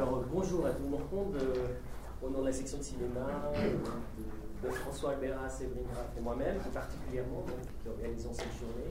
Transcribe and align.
Alors 0.00 0.24
bonjour 0.32 0.64
à 0.64 0.70
tout 0.70 0.84
le 0.84 0.88
monde, 0.88 1.36
euh, 1.36 1.76
au 2.22 2.30
nom 2.30 2.40
de 2.40 2.46
la 2.46 2.52
section 2.52 2.78
de 2.78 2.82
cinéma, 2.82 3.20
euh, 3.54 3.76
de, 4.64 4.70
François 4.70 5.10
Albera, 5.10 5.46
Séverine 5.46 5.84
Graff 5.92 6.08
et 6.16 6.20
moi-même, 6.22 6.56
plus 6.56 6.70
particulièrement, 6.70 7.44
donc, 7.44 7.60
qui 7.82 7.86
organisons 7.86 8.32
cette 8.32 8.56
journée. 8.56 8.88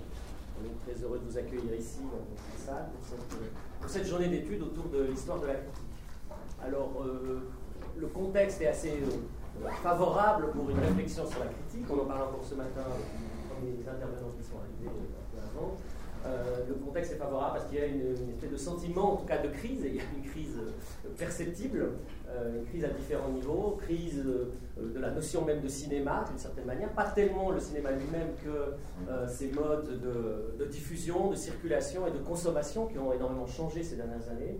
On 0.61 0.65
est 0.65 0.77
très 0.85 1.03
heureux 1.03 1.17
de 1.17 1.25
vous 1.25 1.35
accueillir 1.35 1.73
ici 1.73 2.01
dans 2.03 2.21
cette 2.29 2.63
salle 2.63 2.89
pour 2.93 3.01
cette, 3.09 3.89
cette 3.89 4.05
journée 4.05 4.27
d'études 4.27 4.61
autour 4.61 4.85
de 4.89 5.05
l'histoire 5.05 5.39
de 5.39 5.47
la 5.47 5.55
critique. 5.55 5.97
Alors, 6.61 6.91
euh, 7.03 7.41
le 7.97 8.07
contexte 8.07 8.61
est 8.61 8.67
assez 8.67 9.01
euh, 9.01 9.67
favorable 9.81 10.51
pour 10.51 10.69
une 10.69 10.77
réflexion 10.77 11.25
sur 11.25 11.39
la 11.39 11.47
critique. 11.47 11.89
On 11.89 12.03
en 12.03 12.05
parle 12.05 12.21
encore 12.21 12.43
ce 12.43 12.53
matin 12.53 12.85
avec 12.85 13.79
les 13.79 13.89
intervenants 13.89 14.29
qui 14.37 14.45
sont 14.45 14.61
arrivés 14.61 14.93
un 14.93 15.25
peu 15.33 15.41
avant. 15.41 15.73
Euh, 16.25 16.65
le 16.67 16.75
contexte 16.75 17.13
est 17.13 17.15
favorable 17.15 17.53
parce 17.55 17.65
qu'il 17.69 17.79
y 17.79 17.81
a 17.81 17.85
une, 17.85 18.01
une, 18.01 18.29
espèce 18.31 18.51
de 18.51 18.57
sentiment, 18.57 19.13
en 19.13 19.15
tout 19.15 19.25
cas 19.25 19.37
de 19.37 19.47
crise, 19.47 19.85
et 19.85 19.89
il 19.89 19.95
y 19.95 19.99
a 19.99 20.03
une 20.17 20.29
crise 20.29 20.57
euh, 20.57 21.09
perceptible, 21.17 21.91
euh, 22.27 22.59
une 22.59 22.65
crise 22.65 22.83
à 22.83 22.89
différents 22.89 23.29
niveaux, 23.29 23.77
crise 23.81 24.21
euh, 24.25 24.51
de 24.93 24.99
la 24.99 25.11
notion 25.11 25.45
même 25.45 25.61
de 25.61 25.67
cinéma, 25.69 26.25
d'une 26.29 26.37
certaine 26.37 26.65
manière, 26.65 26.89
pas 26.89 27.05
tellement 27.05 27.51
le 27.51 27.59
cinéma 27.59 27.91
lui-même 27.91 28.29
que 28.43 28.73
ses 29.27 29.51
modes 29.51 30.01
de, 30.01 30.63
de, 30.63 30.69
diffusion, 30.69 31.29
de 31.29 31.35
circulation 31.35 32.05
et 32.07 32.11
de 32.11 32.17
consommation 32.17 32.87
qui 32.87 32.97
ont 32.97 33.13
énormément 33.13 33.47
changé 33.47 33.83
ces 33.83 33.95
dernières 33.95 34.29
années. 34.29 34.57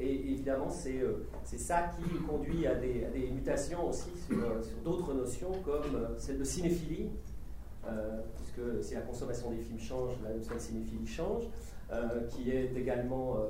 Et 0.00 0.14
évidemment, 0.14 0.68
c'est 0.70 1.58
ça 1.58 1.90
qui 1.96 2.18
conduit 2.20 2.66
à 2.66 2.76
des, 2.76 3.04
à 3.04 3.10
des 3.10 3.30
mutations 3.30 3.88
aussi 3.88 4.10
sur, 4.26 4.36
sur 4.64 4.76
d'autres 4.84 5.12
notions 5.12 5.50
comme 5.64 6.08
celle 6.18 6.38
de 6.38 6.44
cinéphilie, 6.44 7.10
puisque 8.36 8.82
si 8.82 8.94
la 8.94 9.00
consommation 9.00 9.50
des 9.50 9.58
films 9.58 9.78
change, 9.78 10.12
la 10.22 10.34
notion 10.34 10.54
de 10.54 10.60
cinéphilie 10.60 11.06
change, 11.06 11.44
euh, 11.92 12.26
qui 12.28 12.50
est 12.50 12.74
également 12.76 13.36
euh, 13.36 13.46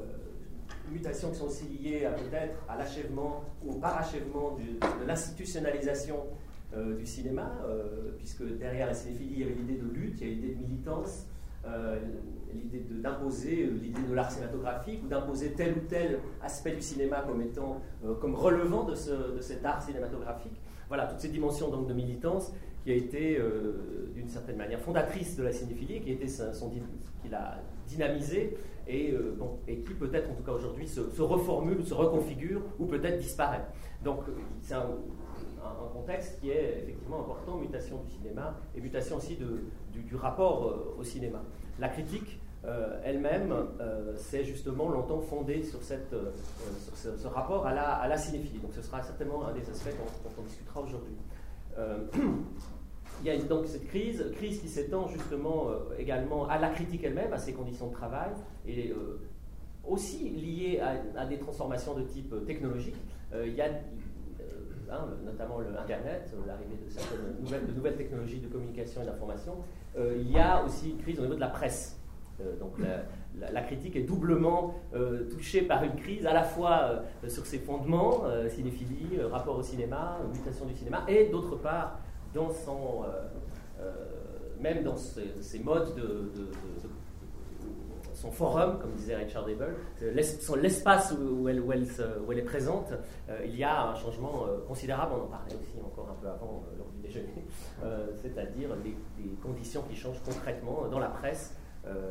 mutations 0.92 1.30
qui 1.30 1.37
sont 1.37 1.46
aussi 1.46 1.64
liées 1.66 2.04
à 2.04 2.10
peut-être 2.10 2.56
à 2.68 2.77
l'achèvement 2.77 3.45
ou 3.64 3.73
au 3.73 3.74
parachèvement 3.74 4.56
de 4.56 5.06
l'institutionnalisation 5.06 6.16
euh, 6.76 6.96
du 6.96 7.06
cinéma, 7.06 7.52
euh, 7.66 8.12
puisque 8.18 8.45
derrière 8.59 8.87
la 8.87 8.95
cinéphilie, 8.95 9.32
il 9.32 9.40
y 9.40 9.45
avait 9.45 9.54
l'idée 9.54 9.79
de 9.79 9.88
lutte, 9.88 10.21
il 10.21 10.29
y 10.29 10.30
a 10.30 10.34
l'idée 10.34 10.54
de 10.54 10.60
militance, 10.60 11.26
euh, 11.66 11.99
l'idée 12.54 12.84
d'imposer 12.90 13.66
l'idée 13.66 14.02
de 14.09 14.15
l'art 14.15 14.30
cinématographique 14.30 15.02
ou 15.04 15.09
d'imposer 15.09 15.52
tel 15.52 15.73
ou 15.74 15.80
tel 15.88 16.21
aspect 16.43 16.73
du 16.73 16.80
cinéma 16.80 17.24
comme 17.26 17.43
étant 17.43 17.82
comme 18.21 18.34
relevant 18.34 18.84
de, 18.84 18.95
ce, 18.95 19.10
de 19.10 19.40
cet 19.40 19.65
art 19.65 19.82
cinématographique. 19.82 20.60
Voilà, 20.88 21.06
toutes 21.06 21.21
ces 21.21 21.29
dimensions 21.29 21.68
donc 21.71 21.87
de 21.87 21.93
militance 21.93 22.52
qui 22.84 22.93
a 22.93 22.95
été 22.95 23.38
euh, 23.38 24.10
d'une 24.15 24.29
certaine 24.29 24.57
manière 24.57 24.80
fondatrice 24.80 25.37
de 25.37 25.43
la 25.43 25.52
cinéphilie, 25.52 26.01
qui, 26.01 26.29
son, 26.29 26.71
qui 26.71 27.29
l'a 27.29 27.60
dynamisée 27.87 28.57
et, 28.87 29.12
euh, 29.12 29.37
et, 29.66 29.79
qui 29.79 29.95
peut-être 29.95 30.30
en 30.30 30.34
tout 30.34 30.43
cas 30.43 30.52
aujourd'hui 30.52 30.87
se, 30.87 31.10
se, 31.10 31.23
reformule, 31.23 31.84
se 31.84 31.95
reconfigure 31.95 32.62
ou 32.79 32.87
peut-être 32.87 33.18
disparaît. 33.18 33.65
Donc 34.02 34.21
c'est 34.62 34.74
un, 34.74 34.87
contexte 35.93 36.40
qui 36.40 36.51
est 36.51 36.82
effectivement 36.82 37.21
important, 37.21 37.56
mutation 37.56 37.99
du 37.99 38.10
cinéma 38.10 38.56
et 38.74 38.80
mutation 38.80 39.16
aussi 39.16 39.37
du, 39.37 40.16
rapport 40.16 40.66
euh, 40.66 40.96
au 40.99 41.04
cinéma. 41.04 41.43
La 41.79 41.88
critique 41.88 42.40
euh, 42.65 43.01
elle-même 43.04 43.54
s'est 44.16 44.45
justement 44.45 44.88
longtemps 44.88 45.21
fondée 45.21 45.62
sur, 45.62 45.82
cette, 45.82 46.15
ce, 46.95 47.26
rapport 47.26 47.66
à 47.66 47.74
la, 47.74 47.95
à 47.95 48.09
la, 48.09 48.16
cinéphilie. 48.16 48.60
Donc 48.60 48.73
ce 48.73 48.82
sera 48.82 49.02
certainement 49.02 49.46
un 49.46 49.52
des 49.52 49.68
aspects 49.68 49.95
dont 49.99 50.30
on 50.38 50.43
discutera 50.43 50.80
aujourd'hui. 50.80 51.15
il 53.21 53.26
y 53.26 53.30
a 53.30 53.37
donc 53.38 53.66
cette 53.66 53.87
crise, 53.88 54.24
crise 54.37 54.60
qui 54.60 54.68
s'étend 54.68 55.09
justement 55.09 55.68
euh, 55.68 55.98
également 55.98 56.48
à 56.48 56.59
la 56.59 56.71
critique 56.71 57.02
elle-même, 57.04 57.32
à 57.32 57.38
ses 57.38 57.52
conditions 57.52 57.88
de 57.88 57.93
travail, 57.93 58.30
et 58.66 58.90
euh, 58.90 59.21
aussi 59.87 60.29
liée 60.29 60.80
à, 61.16 61.26
des 61.26 61.38
transformations 61.38 61.95
de 61.95 62.02
type 62.02 62.34
technologique. 62.46 62.96
Euh, 63.32 63.46
il 63.46 63.54
y 63.54 63.62
a 63.62 63.66
hein, 64.91 65.09
notamment 65.25 65.60
l'Internet, 65.60 66.32
l'arrivée 66.47 66.76
de 66.84 66.91
certaines 66.91 67.75
nouvelles, 67.75 67.97
technologies 67.97 68.41
de 68.41 68.49
communication 68.49 69.03
et 69.03 69.06
d'information. 69.06 69.56
il 69.97 70.31
y 70.31 70.39
a 70.39 70.65
aussi 70.65 70.91
une 70.91 70.99
crise 70.99 71.19
au 71.19 71.22
niveau 71.22 71.34
de 71.34 71.41
la 71.41 71.49
presse. 71.49 71.99
Donc 72.60 72.75
la, 73.38 73.62
critique 73.62 73.97
est 73.97 74.03
doublement 74.03 74.75
touchée 75.31 75.62
par 75.62 75.82
une 75.84 75.97
crise, 75.97 76.26
à 76.26 76.32
la 76.32 76.44
fois 76.44 77.03
sur 77.26 77.47
ses 77.47 77.59
fondements, 77.59 78.22
cinéphilie, 78.49 79.21
rapport 79.31 79.59
au 79.59 79.62
cinéma, 79.62 80.19
mutation 80.32 80.66
du 80.66 80.75
cinéma, 80.75 81.04
et 81.09 81.28
d'autre 81.28 81.56
part 81.56 81.98
dans 82.34 82.50
son, 82.50 83.04
euh, 83.04 83.28
euh, 83.81 83.93
même 84.60 84.82
dans 84.82 84.97
ses, 84.97 85.59
modes 85.60 85.94
de, 85.94 86.31
son 88.15 88.31
forum, 88.32 88.78
comme 88.81 88.93
disait 88.94 89.15
Richard 89.15 89.44
Abel, 89.44 89.75
l'espace 90.60 91.12
où, 91.12 91.48
elle, 91.48 91.60
où, 91.60 91.69
où 91.69 92.32
elle 92.32 92.38
est 92.38 92.43
présente, 92.43 92.93
euh, 93.28 93.41
il 93.44 93.56
y 93.56 93.62
a 93.62 93.91
un 93.91 93.94
changement 93.94 94.44
euh, 94.47 94.59
considérable, 94.66 95.12
on 95.16 95.25
en 95.25 95.28
parlait 95.28 95.54
aussi 95.54 95.81
encore 95.84 96.09
un 96.10 96.21
peu 96.21 96.28
avant 96.28 96.65
euh, 96.66 96.78
lors 96.78 96.88
du 96.88 97.00
déjeuner, 97.00 97.44
c'est-à-dire 98.21 98.71
des, 98.78 98.97
des, 99.22 99.31
conditions 99.37 99.82
qui 99.88 99.94
changent 99.94 100.22
concrètement 100.25 100.88
dans 100.91 100.98
la 100.98 101.09
presse 101.09 101.54
euh, 101.54 101.68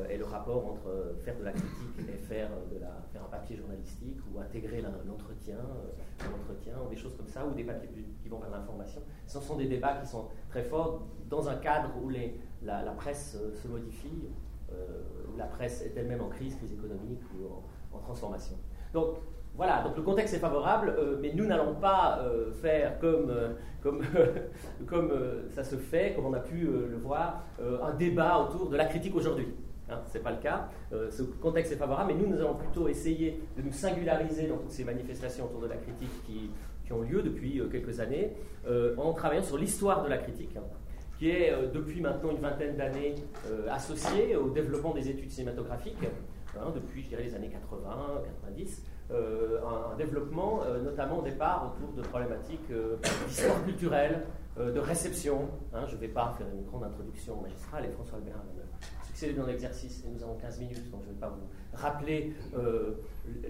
et 0.10 0.18
le 0.18 0.26
rapport 0.26 0.66
entre 0.66 1.16
faire 1.24 1.38
de 1.38 1.44
la 1.44 1.52
critique 1.52 2.10
et 2.10 2.18
faire, 2.18 2.50
de 2.72 2.80
la, 2.80 3.02
faire 3.12 3.24
un 3.24 3.30
papier 3.30 3.56
journalistique 3.56 4.18
ou 4.32 4.40
intégrer 4.40 4.82
l'entretien, 4.82 5.58
euh, 5.58 6.30
l'entretien, 6.32 6.74
des 6.90 6.96
choses 6.96 7.16
comme 7.16 7.28
ça, 7.28 7.46
ou 7.46 7.54
des 7.54 7.64
papiers 7.64 7.90
qui 8.22 8.30
vont 8.30 8.40
vers 8.40 8.50
l'information. 8.50 9.02
Ce 9.26 9.40
sont 9.40 9.56
des 9.56 9.68
débats 9.68 9.98
qui 9.98 10.08
sont 10.08 10.28
très 10.50 10.64
forts 10.64 11.04
dans 11.30 11.48
un 11.50 11.56
cadre 11.56 11.90
où 12.04 12.10
les, 12.10 12.40
la, 12.64 12.84
presse 12.98 13.38
euh, 13.40 13.54
se 13.56 13.68
modifie, 13.68 14.30
où 14.70 15.38
la 15.38 15.46
presse 15.46 15.82
est 15.82 15.94
elle-même 15.96 16.22
en 16.22 16.28
crise, 16.28 16.56
crise 16.56 16.74
économique 16.74 17.22
ou 17.34 17.46
en, 17.46 17.98
en 17.98 18.00
transformation. 18.02 18.58
Donc, 18.94 19.18
voilà, 19.58 19.82
donc 19.82 19.98
le 19.98 20.04
contexte 20.04 20.36
est 20.36 20.40
favorable, 20.40 20.94
euh, 20.96 21.18
mais 21.20 21.34
nous 21.34 21.48
n'allons 21.48 21.74
pas 21.74 22.20
euh, 22.22 22.52
faire 22.52 23.00
comme, 23.00 23.32
euh, 23.32 23.54
comme, 23.82 24.04
comme 24.88 25.12
ça 25.50 25.64
se 25.64 25.76
fait, 25.76 26.14
comme 26.16 26.28
on 26.28 26.34
a 26.34 26.40
pu 26.40 26.60
le 26.60 26.96
voir, 26.98 27.44
un 27.60 27.94
débat 27.96 28.40
autour 28.40 28.70
de 28.70 28.78
la 28.78 28.86
critique 28.86 29.16
aujourd'hui. 29.16 29.48
Hein, 29.90 30.00
ce 30.12 30.18
n'est 30.18 30.24
pas 30.24 30.32
le 30.32 30.38
cas. 30.38 30.70
ce 30.92 31.24
contexte 31.24 31.72
est 31.72 31.78
favorable, 31.78 32.14
mais 32.14 32.22
nous, 32.22 32.28
nous 32.28 32.40
allons 32.40 32.56
plutôt 32.56 32.88
essayer 32.88 33.42
de 33.56 33.62
nous 33.62 33.72
singulariser 33.72 34.48
dans 34.48 34.58
toutes 34.58 34.72
ces 34.72 34.84
manifestations 34.84 35.46
autour 35.46 35.62
de 35.62 35.68
la 35.68 35.78
critique 35.78 36.24
qui, 36.26 36.50
ont 36.92 37.02
lieu 37.02 37.22
depuis 37.22 37.62
quelques 37.72 38.00
années, 38.00 38.34
en 38.98 39.14
travaillant 39.14 39.44
sur 39.44 39.58
l'histoire 39.58 40.04
de 40.04 40.10
la 40.10 40.18
critique. 40.18 40.56
Hein, 40.58 40.64
qui 41.18 41.30
est 41.32 41.52
depuis 41.74 42.00
maintenant 42.00 42.32
une 42.32 42.38
vingtaine 42.38 42.76
d'années 42.76 43.16
associée 43.70 44.36
au 44.36 44.50
développement 44.50 44.94
des 44.94 45.10
études 45.10 45.32
cinématographiques, 45.32 45.98
hein, 46.58 46.72
depuis, 46.76 47.04
je 47.04 47.10
dirais, 47.10 47.24
les 47.24 47.34
années 47.34 47.50
80, 47.50 48.24
90 48.44 48.84
euh, 49.12 49.60
un, 49.66 49.94
un, 49.94 49.96
développement, 49.96 50.62
euh, 50.66 50.82
notamment 50.82 51.20
au 51.20 51.22
départ 51.22 51.74
autour 51.74 51.94
de 51.94 52.02
problématiques 52.02 52.70
euh, 52.72 52.98
d'histoire 53.28 53.64
culturelle, 53.64 54.26
euh, 54.60 54.74
de 54.74 54.80
réception. 54.80 55.50
Hein, 55.74 55.86
je 55.88 55.96
ne 55.96 56.02
vais 56.02 56.10
pas 56.10 56.34
faire 56.38 56.48
une 56.54 56.66
grande 56.66 56.84
introduction 56.84 57.40
magistrale 57.42 57.86
et 57.86 57.90
François 57.90 58.18
Albert 58.18 58.36
succéder 59.18 59.34
dans 59.34 59.48
l'exercice 59.48 60.04
et 60.06 60.10
nous 60.14 60.22
avons 60.22 60.36
15 60.36 60.60
minutes, 60.60 60.92
donc 60.92 61.02
je 61.04 61.10
ne 61.10 61.14
vais 61.16 61.20
pas 61.20 61.30
vous 61.30 61.48
rappeler 61.74 62.34
euh, 62.56 62.92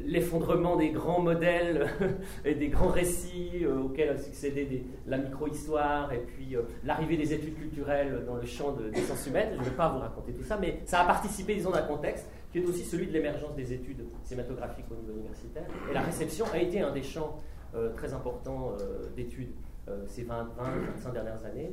l'effondrement 0.06 0.78
des 0.78 0.92
grands 0.92 1.20
modèles 1.20 1.88
et 2.46 2.56
des 2.56 2.70
grands 2.70 2.88
récits 2.88 3.66
auxquels 3.66 4.10
a 4.10 4.18
succédé 4.18 4.86
la 5.06 5.18
micro-histoire 5.18 6.14
et 6.14 6.20
puis 6.20 6.56
l'arrivée 6.86 7.18
des 7.18 7.34
études 7.34 7.58
culturelles 7.58 8.24
dans 8.26 8.36
le 8.36 8.46
champ 8.46 8.72
de, 8.72 8.90
des 8.90 9.02
sciences 9.02 9.28
humaines. 9.28 9.50
Je 9.56 9.60
ne 9.60 9.66
vais 9.66 9.76
pas 9.76 9.90
vous 9.90 10.00
raconter 10.00 10.32
tout 10.32 10.44
ça, 10.44 10.58
mais 10.58 10.80
ça 10.86 11.02
a 11.02 11.06
participé, 11.06 11.56
disons, 11.56 11.72
d'un 11.72 11.82
contexte 11.82 12.28
qui 12.52 12.60
est 12.60 12.66
aussi 12.66 12.86
celui 12.86 13.08
de 13.08 13.12
l'émergence 13.12 13.54
des 13.56 13.74
études 13.74 14.06
cinématographiques 14.24 14.86
au 14.90 14.96
niveau 14.96 15.20
universitaire. 15.20 15.66
Et 15.92 15.94
la 15.94 16.02
réception 16.02 16.46
a 16.54 16.60
été 16.60 16.80
un 16.80 16.94
des 16.94 17.04
champs 17.04 17.42
euh, 17.76 17.94
très 17.94 18.14
importants 18.14 18.72
euh, 18.80 19.10
d'études 19.18 19.52
euh, 19.90 20.04
ces 20.06 20.24
20, 20.24 20.50
20, 20.58 20.64
25 20.96 21.14
dernières 21.14 21.46
années. 21.46 21.72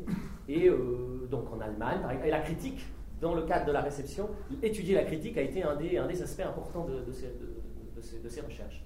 Et 0.48 0.68
euh, 0.68 1.26
donc 1.30 1.52
en 1.52 1.60
Allemagne, 1.60 2.00
par 2.00 2.12
exemple, 2.12 2.28
et 2.28 2.30
la 2.30 2.40
critique, 2.40 2.84
dans 3.24 3.34
le 3.34 3.42
cadre 3.42 3.64
de 3.64 3.72
la 3.72 3.80
réception, 3.80 4.28
étudier 4.62 4.94
la 4.94 5.04
critique 5.04 5.38
a 5.38 5.40
été 5.40 5.62
un 5.62 5.76
des, 5.76 6.22
aspects 6.22 6.42
importants 6.42 6.84
de, 6.84 7.10
ces, 7.10 8.40
recherches. 8.42 8.84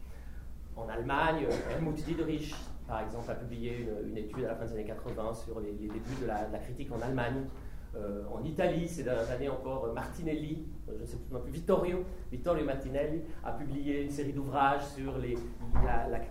En 0.77 0.89
Allemagne, 0.89 1.49
Helmut 1.69 1.97
Diederich, 1.97 2.55
par 2.87 3.01
exemple, 3.01 3.29
a 3.33 3.35
publié 3.35 3.89
une, 4.07 4.17
étude 4.17 4.45
à 4.45 4.49
la 4.49 4.55
fin 4.55 4.65
des 4.67 4.75
années 4.75 4.85
80 4.85 5.35
sur 5.35 5.59
les, 5.59 5.73
débuts 5.73 6.23
de 6.23 6.27
la, 6.27 6.59
critique 6.61 6.89
en 6.93 7.01
Allemagne. 7.03 7.47
Euh, 7.97 8.23
en 8.33 8.45
Italie, 8.45 8.87
ces 8.87 9.03
dernières 9.03 9.29
années 9.29 9.49
encore, 9.49 9.93
Martinelli, 9.93 10.69
euh, 10.89 10.93
je 10.99 11.03
ne 11.03 11.07
sais 11.07 11.17
plus, 11.17 11.51
Vittorio, 11.51 12.05
Vittorio 12.31 12.65
Martinelli 12.65 13.23
a 13.43 13.53
publié 13.53 14.03
une 14.03 14.11
série 14.11 14.35
d'ouvrages 14.35 14.87
sur 14.95 15.15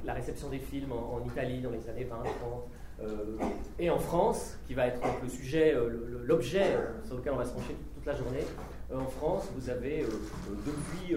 la, 0.05 0.13
réception 0.13 0.49
des 0.49 0.59
films 0.59 0.93
en, 0.93 1.21
Italie 1.25 1.59
dans 1.59 1.71
les 1.71 1.89
années 1.89 2.05
20, 2.05 2.15
30. 2.15 2.29
Euh, 3.01 3.37
et 3.77 3.89
en 3.89 3.99
France, 3.99 4.57
qui 4.65 4.75
va 4.75 4.87
être 4.87 5.01
le 5.21 5.27
sujet, 5.27 5.75
l'objet 6.23 6.77
sur 7.03 7.17
lequel 7.17 7.33
on 7.33 7.37
va 7.37 7.45
se 7.45 7.53
pencher 7.53 7.75
journée, 8.13 8.45
en 8.93 9.05
France, 9.05 9.49
vous 9.55 9.69
avez 9.69 10.05
depuis 10.65 11.15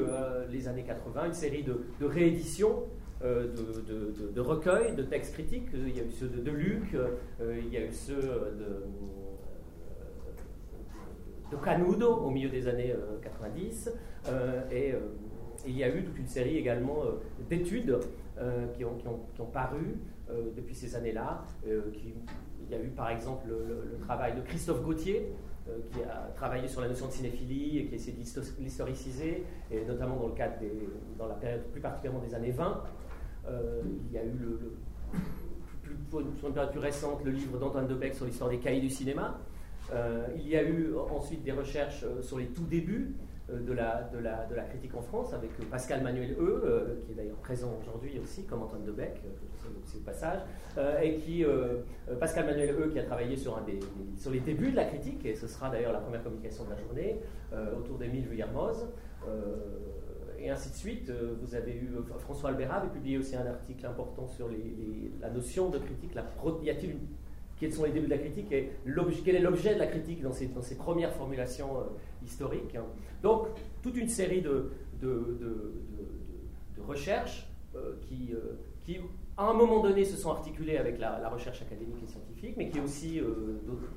les 0.50 0.68
années 0.68 0.84
80 0.84 1.26
une 1.26 1.32
série 1.32 1.62
de, 1.62 1.76
rééditions 2.00 2.84
de, 3.22 4.40
recueils 4.40 4.94
de 4.96 5.02
textes 5.02 5.34
critiques. 5.34 5.68
Il 5.74 5.96
y 5.96 6.00
a 6.00 6.04
eu 6.04 6.10
ceux 6.10 6.28
de, 6.28 6.50
Luc, 6.50 6.96
il 7.40 7.72
y 7.72 7.76
a 7.76 7.84
eu 7.84 7.92
ceux 7.92 8.20
de 11.50 11.56
Canudo 11.56 12.14
au 12.14 12.30
milieu 12.30 12.48
des 12.48 12.68
années 12.68 12.92
euh, 12.92 13.18
90 13.22 13.92
euh, 14.28 14.62
et, 14.70 14.94
il 15.66 15.76
y 15.76 15.84
a 15.84 15.94
eu 15.94 16.04
toute 16.04 16.18
une 16.18 16.26
série 16.26 16.56
également 16.56 17.02
d'études 17.50 17.98
qui 18.72 18.82
ont, 18.82 19.46
paru 19.52 19.98
depuis 20.56 20.74
ces 20.74 20.96
années-là. 20.96 21.44
il 21.66 22.70
y 22.70 22.74
a 22.74 22.82
eu 22.82 22.88
par 22.88 23.10
exemple 23.10 23.46
le, 23.48 23.98
travail 23.98 24.36
de 24.36 24.40
Christophe 24.40 24.82
Gauthier, 24.82 25.34
qui 25.92 26.02
a 26.02 26.30
travaillé 26.34 26.66
sur 26.66 26.80
la 26.80 26.88
notion 26.88 27.06
de 27.06 27.12
cinéphilie 27.12 27.78
et 27.78 27.86
qui 27.86 27.92
a 27.92 27.96
essayé 27.96 28.12
de 28.12 28.62
l'historiciser, 28.62 29.44
et 29.70 29.84
notamment 29.84 30.16
dans 30.16 30.28
le 30.28 30.34
cadre 30.34 30.58
des, 30.58 30.88
dans 31.18 31.28
la 31.28 31.34
période 31.34 31.62
plus 31.72 31.80
particulièrement 31.80 32.20
des 32.20 32.34
années 32.34 32.50
20. 32.50 32.82
il 33.46 34.12
y 34.12 34.18
a 34.18 34.24
eu 34.24 34.32
le, 34.40 34.72
sur 36.38 36.48
une 36.48 36.54
période 36.54 36.72
plus 36.72 36.80
récente, 36.80 37.24
le 37.24 37.30
livre 37.30 37.58
d'Antoine 37.58 37.86
Debec 37.86 38.14
sur 38.14 38.26
l'histoire 38.26 38.50
des 38.50 38.58
cahiers 38.58 38.80
du 38.80 38.90
cinéma. 38.90 39.38
Euh, 39.92 40.26
il 40.36 40.48
y 40.48 40.56
a 40.56 40.62
eu 40.62 40.94
ensuite 41.10 41.42
des 41.42 41.52
recherches 41.52 42.04
euh, 42.04 42.22
sur 42.22 42.38
les 42.38 42.46
tout 42.46 42.64
débuts 42.64 43.14
euh, 43.14 43.29
de 43.50 43.72
la, 43.72 44.08
de, 44.12 44.18
la, 44.18 44.46
de 44.46 44.54
la, 44.54 44.62
critique 44.64 44.94
en 44.94 45.02
France 45.02 45.32
avec 45.32 45.50
Pascal 45.70 46.02
Manuel 46.02 46.32
E, 46.38 47.00
qui 47.04 47.12
est 47.12 47.14
d'ailleurs 47.14 47.36
présent 47.36 47.76
aujourd'hui 47.80 48.18
aussi, 48.18 48.44
comme 48.44 48.62
Antoine 48.62 48.84
Debec, 48.84 49.20
c'est 49.84 49.98
au 49.98 50.00
passage, 50.00 50.40
et 51.02 51.16
qui, 51.16 51.44
Pascal 52.18 52.46
Manuel 52.46 52.70
E, 52.70 52.88
qui 52.88 52.98
a 52.98 53.04
travaillé 53.04 53.36
sur, 53.36 53.56
un 53.56 53.62
des, 53.62 53.80
sur 54.16 54.30
les 54.30 54.40
débuts 54.40 54.70
de 54.70 54.76
la 54.76 54.84
critique, 54.84 55.24
et 55.24 55.34
ce 55.34 55.46
sera 55.46 55.70
d'ailleurs 55.70 55.92
la 55.92 56.00
première 56.00 56.22
communication 56.22 56.64
de 56.64 56.70
la 56.70 56.76
journée, 56.76 57.20
autour 57.76 57.98
d'Émile 57.98 58.26
Vuillermoz 58.26 58.86
et 60.40 60.50
ainsi 60.50 60.70
de 60.70 60.74
suite. 60.74 61.10
Euh, 61.10 61.34
vous 61.40 61.54
avez 61.54 61.72
eu 61.72 61.90
euh, 61.96 62.18
François 62.18 62.50
Albert 62.50 62.72
avait 62.72 62.88
publié 62.88 63.18
aussi 63.18 63.36
un 63.36 63.46
article 63.46 63.86
important 63.86 64.26
sur 64.26 64.48
la 65.20 65.30
notion 65.30 65.68
de 65.68 65.78
critique. 65.78 66.14
La, 66.14 66.24
y 66.62 66.70
a-t-il 66.70 66.96
quels 67.60 67.72
sont 67.72 67.84
les 67.84 67.90
débuts 67.90 68.06
de 68.06 68.10
la 68.10 68.18
critique 68.18 68.50
et 68.50 68.72
quel 69.24 69.36
est 69.36 69.40
l'objet 69.40 69.74
de 69.74 69.78
la 69.78 69.86
critique 69.86 70.22
dans 70.22 70.32
ces, 70.32 70.46
dans 70.46 70.62
ces 70.62 70.76
premières 70.76 71.12
formulations 71.12 71.78
euh, 71.78 71.84
historiques. 72.24 72.74
Hein. 72.74 72.84
Donc, 73.22 73.48
toute 73.82 73.96
une 73.96 74.08
série 74.08 74.40
de, 74.40 74.72
de, 75.00 75.38
de, 75.40 76.82
recherches 76.88 77.46
qui, 78.00 78.32
qui, 78.80 78.96
à 79.36 79.44
un 79.44 79.52
moment 79.52 79.80
donné, 79.80 80.04
se 80.04 80.16
sont 80.16 80.30
articulées 80.30 80.78
avec 80.78 80.98
la, 80.98 81.28
recherche 81.28 81.62
académique 81.62 82.02
et 82.02 82.06
scientifique, 82.06 82.54
mais 82.56 82.68
qui 82.70 82.80
aussi, 82.80 83.20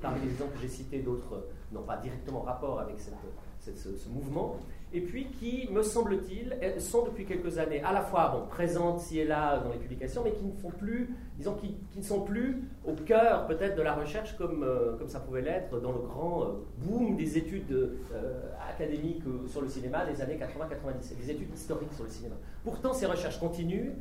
parmi 0.02 0.20
les 0.26 0.32
exemples 0.32 0.54
que 0.56 0.62
j'ai 0.62 0.68
cités, 0.68 1.00
d'autres 1.00 1.48
n'ont 1.72 1.84
pas 1.84 1.98
directement 1.98 2.42
rapport 2.42 2.80
avec 2.82 2.98
cette, 3.00 3.78
ce, 3.78 4.10
mouvement 4.10 4.58
et 4.94 5.02
puis 5.02 5.26
qui, 5.40 5.68
me 5.72 5.82
semble-t-il, 5.82 6.56
sont 6.80 7.06
depuis 7.06 7.26
quelques 7.26 7.58
années 7.58 7.82
à 7.84 7.92
la 7.92 8.02
fois 8.02 8.30
bon, 8.30 8.48
présentes 8.48 9.00
ci 9.00 9.20
et 9.20 9.26
là 9.26 9.60
dans 9.60 9.72
les 9.72 9.80
publications, 9.80 10.22
mais 10.24 10.32
qui 10.32 10.46
ne 10.46 10.52
font 10.52 10.70
plus, 10.70 11.10
disons, 11.36 11.56
qui, 11.56 11.76
ne 11.96 12.04
sont 12.04 12.22
plus 12.22 12.62
au 12.86 12.94
cœur 12.94 13.48
peut-être 13.48 13.76
de 13.76 13.82
la 13.82 13.94
recherche 13.96 14.38
comme, 14.38 14.64
euh, 14.64 14.96
comme 14.98 15.10
ça 15.10 15.20
pouvait 15.20 15.42
l'être 15.42 15.80
dans 15.82 15.92
le 15.92 16.00
grand 16.00 16.44
euh, 16.44 16.48
boom 16.78 17.16
des 17.16 17.40
études 17.40 17.72
euh, 17.72 18.52
académiques 18.70 19.24
sur 19.48 19.62
le 19.62 19.68
cinéma 19.68 20.06
des 20.06 20.22
années 20.22 20.38
80-90, 20.38 21.18
des 21.18 21.32
études 21.32 21.54
historiques 21.54 21.94
sur 21.94 22.04
le 22.04 22.10
cinéma. 22.12 22.36
Pourtant, 22.64 22.94
ces 22.94 23.08
recherches 23.08 23.40
continuent, 23.40 23.94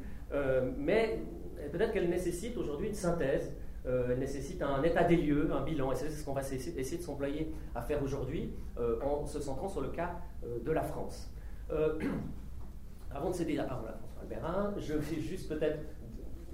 mais 0.79 1.23
peut-être 1.71 1.93
qu'elles 1.93 2.09
nécessitent 2.09 2.57
aujourd'hui 2.57 2.89
une 2.89 2.95
synthèse 2.95 3.53
euh, 3.85 4.15
nécessite 4.17 4.63
un 4.63 4.83
état 4.85 5.03
des 5.03 5.17
lieux, 5.17 5.51
un 5.53 5.63
bilan, 5.63 5.91
et 5.91 5.97
c'est 5.97 6.09
ce 6.09 6.25
qu'on 6.25 6.35
va 6.35 6.41
essayer, 6.41 6.99
de 6.99 7.03
s'employer 7.03 7.53
à 7.75 7.83
faire 7.83 8.01
aujourd'hui 8.03 8.53
euh, 8.79 9.01
en 9.03 9.27
se 9.27 9.41
centrant 9.41 9.69
sur 9.69 9.81
le 9.81 9.89
cas 9.89 10.21
euh, 10.45 10.61
de 10.65 10.71
la 10.71 10.83
France. 10.83 11.31
avant 13.11 13.31
de 13.31 13.35
céder 13.35 13.55
la 13.57 13.65
parole 13.65 13.89
à 13.89 13.95
François 13.95 14.23
Albérin, 14.23 14.75
je 14.79 14.95
vais 14.95 15.21
juste 15.21 15.49
peut-être 15.49 15.81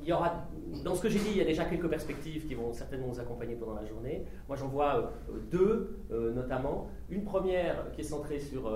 il 0.02 0.08
y 0.08 0.12
aura, 0.12 0.48
dans 0.84 0.94
ce 0.94 1.02
que 1.02 1.08
j'ai 1.08 1.18
dit, 1.18 1.30
il 1.32 1.36
y 1.36 1.40
a 1.40 1.44
déjà 1.44 1.64
quelques 1.64 1.88
perspectives 1.88 2.46
qui 2.46 2.54
vont 2.54 2.72
certainement 2.72 3.08
nous 3.08 3.20
accompagner 3.20 3.56
pendant 3.56 3.74
la 3.74 3.84
journée. 3.84 4.24
Moi, 4.46 4.56
j'en 4.56 4.68
vois 4.68 5.12
deux, 5.50 5.98
notamment. 6.10 6.88
Une 7.10 7.24
première 7.24 7.90
qui 7.92 8.00
est 8.00 8.04
centrée 8.04 8.38
sur 8.38 8.70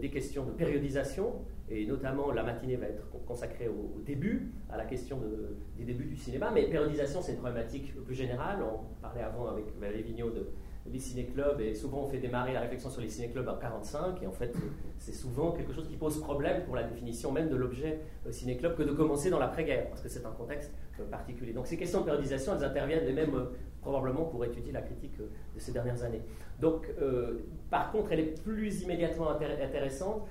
des 0.00 0.10
questions 0.10 0.44
de 0.44 0.52
périodisation, 0.52 1.34
et 1.68 1.86
notamment 1.86 2.30
la 2.30 2.42
matinée 2.42 2.76
va 2.76 2.86
être 2.86 3.10
consacrée 3.26 3.68
au, 3.68 4.00
début, 4.02 4.52
à 4.70 4.76
la 4.76 4.84
question 4.84 5.20
des 5.76 5.84
débuts 5.84 6.04
du 6.04 6.16
cinéma, 6.16 6.50
mais 6.52 6.68
périodisation 6.68 7.20
c'est 7.20 7.32
une 7.32 7.38
problématique 7.38 7.94
plus 8.04 8.14
générale, 8.14 8.58
on 8.62 9.00
parlait 9.02 9.22
avant 9.22 9.48
avec 9.48 9.64
Valérie 9.80 10.02
Vigneault 10.02 10.30
de, 10.30 10.46
des 10.90 10.98
ciné-clubs, 10.98 11.60
et 11.60 11.74
souvent 11.74 12.02
on 12.04 12.06
fait 12.06 12.18
démarrer 12.18 12.52
la 12.52 12.60
réflexion 12.60 12.90
sur 12.90 13.00
les 13.00 13.08
ciné-clubs 13.08 13.48
en 13.48 13.56
45, 13.56 14.22
et 14.22 14.26
en 14.26 14.32
fait 14.32 14.54
c'est 14.98 15.12
souvent 15.12 15.52
quelque 15.52 15.72
chose 15.72 15.86
qui 15.88 15.96
pose 15.96 16.20
problème 16.20 16.64
pour 16.64 16.76
la 16.76 16.84
définition 16.84 17.32
même 17.32 17.48
de 17.48 17.56
l'objet 17.56 18.00
euh, 18.26 18.32
ciné-club 18.32 18.76
que 18.76 18.82
de 18.82 18.92
commencer 18.92 19.30
dans 19.30 19.38
l'après-guerre, 19.38 19.88
parce 19.88 20.02
que 20.02 20.08
c'est 20.08 20.24
un 20.24 20.30
contexte 20.30 20.72
euh, 21.00 21.04
particulier. 21.04 21.52
Donc 21.52 21.66
ces 21.66 21.76
questions 21.76 22.00
de 22.00 22.04
périodisation, 22.04 22.54
elles 22.56 22.64
interviennent 22.64 23.04
les 23.04 23.12
mêmes 23.12 23.34
euh, 23.34 23.44
probablement 23.80 24.24
pour 24.24 24.44
étudier 24.44 24.72
la 24.72 24.82
critique 24.82 25.16
de 25.18 25.60
ces 25.60 25.72
dernières 25.72 26.02
années. 26.02 26.22
Donc 26.60 26.92
par 27.70 27.92
contre, 27.92 28.10
elle 28.10 28.18
est 28.18 28.42
plus 28.42 28.82
immédiatement 28.82 29.30
intéressante 29.30 30.26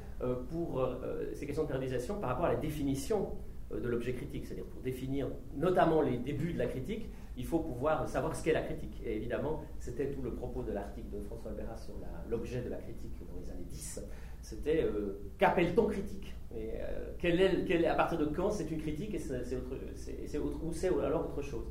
pour 0.50 0.86
ces 1.32 1.46
questions 1.46 1.64
de 1.64 1.70
périodisation 1.70 2.20
par 2.20 2.32
rapport 2.32 2.48
à 2.48 2.50
la 2.50 2.58
définition 2.58 3.30
de 3.72 3.88
l'objet 3.88 4.12
critique. 4.12 4.46
C'est-à-dire 4.46 4.66
pour 4.66 4.82
définir 4.82 5.30
notamment 5.56 6.02
les 6.02 6.18
débuts 6.18 6.52
de 6.52 6.58
la 6.58 6.66
critique, 6.66 7.08
il 7.38 7.46
faut 7.46 7.60
pouvoir 7.60 8.08
savoir 8.08 8.36
ce 8.36 8.44
qu'est 8.44 8.54
la 8.54 8.62
critique. 8.62 9.02
Et 9.06 9.16
évidemment, 9.16 9.62
c'était 9.80 10.12
tout 10.12 10.22
le 10.22 10.34
propos 10.34 10.64
de 10.64 10.72
l'article 10.72 11.10
de 11.10 11.22
François 11.22 11.52
Albera 11.52 11.76
sur 11.78 11.94
l'objet 12.30 12.62
de 12.62 12.70
la 12.70 12.78
critique 12.78 13.14
dans 13.28 13.40
les 13.40 13.50
années 13.52 13.66
10. 13.70 14.02
C'était 14.42 14.86
qu'appelle-t-on 15.38 15.88
critique? 15.88 16.34
Et, 16.56 16.72
quel 17.20 17.42
est, 17.42 17.88
À 17.88 17.96
partir 17.96 18.18
de 18.18 18.26
quand 18.26 18.52
c'est 18.52 18.70
une 18.70 18.80
critique 18.80 19.14
et 19.16 19.20
c'est 19.20 19.58
autre, 19.58 20.64
ou 20.64 20.72
c'est 20.72 20.88
alors 20.88 21.26
autre 21.26 21.42
chose? 21.42 21.66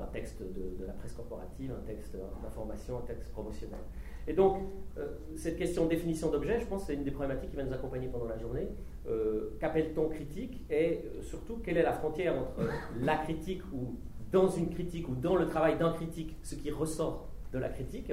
Un 0.00 0.06
texte 0.06 0.40
de, 0.42 0.78
de, 0.80 0.86
la 0.86 0.94
presse 0.94 1.12
corporative, 1.12 1.70
un 1.70 1.86
texte 1.86 2.16
d'information, 2.42 2.98
un 2.98 3.02
texte 3.02 3.30
promotionnel. 3.32 3.80
Et 4.26 4.32
donc, 4.32 4.62
euh, 4.96 5.08
cette 5.36 5.58
question 5.58 5.84
de 5.84 5.90
définition 5.90 6.30
d'objet, 6.30 6.58
je 6.60 6.66
pense 6.66 6.86
c'est 6.86 6.94
une 6.94 7.04
des 7.04 7.10
problématiques 7.10 7.50
qui 7.50 7.56
va 7.56 7.64
nous 7.64 7.72
accompagner 7.72 8.08
pendant 8.08 8.26
la 8.26 8.38
journée. 8.38 8.68
Euh, 9.06 9.50
qu'appelle-t-on 9.60 10.08
critique? 10.08 10.64
Et 10.70 11.02
euh, 11.04 11.22
surtout, 11.22 11.58
quelle 11.58 11.76
est 11.76 11.82
la 11.82 11.92
frontière 11.92 12.38
entre 12.38 12.62
la 13.00 13.18
critique 13.18 13.62
ou 13.72 13.96
dans 14.34 14.48
une 14.48 14.68
critique 14.68 15.08
ou 15.08 15.14
dans 15.14 15.36
le 15.36 15.46
travail 15.46 15.78
d'un 15.78 15.92
critique, 15.92 16.36
ce 16.42 16.56
qui 16.56 16.70
ressort 16.70 17.28
de 17.52 17.58
la 17.58 17.68
critique, 17.68 18.12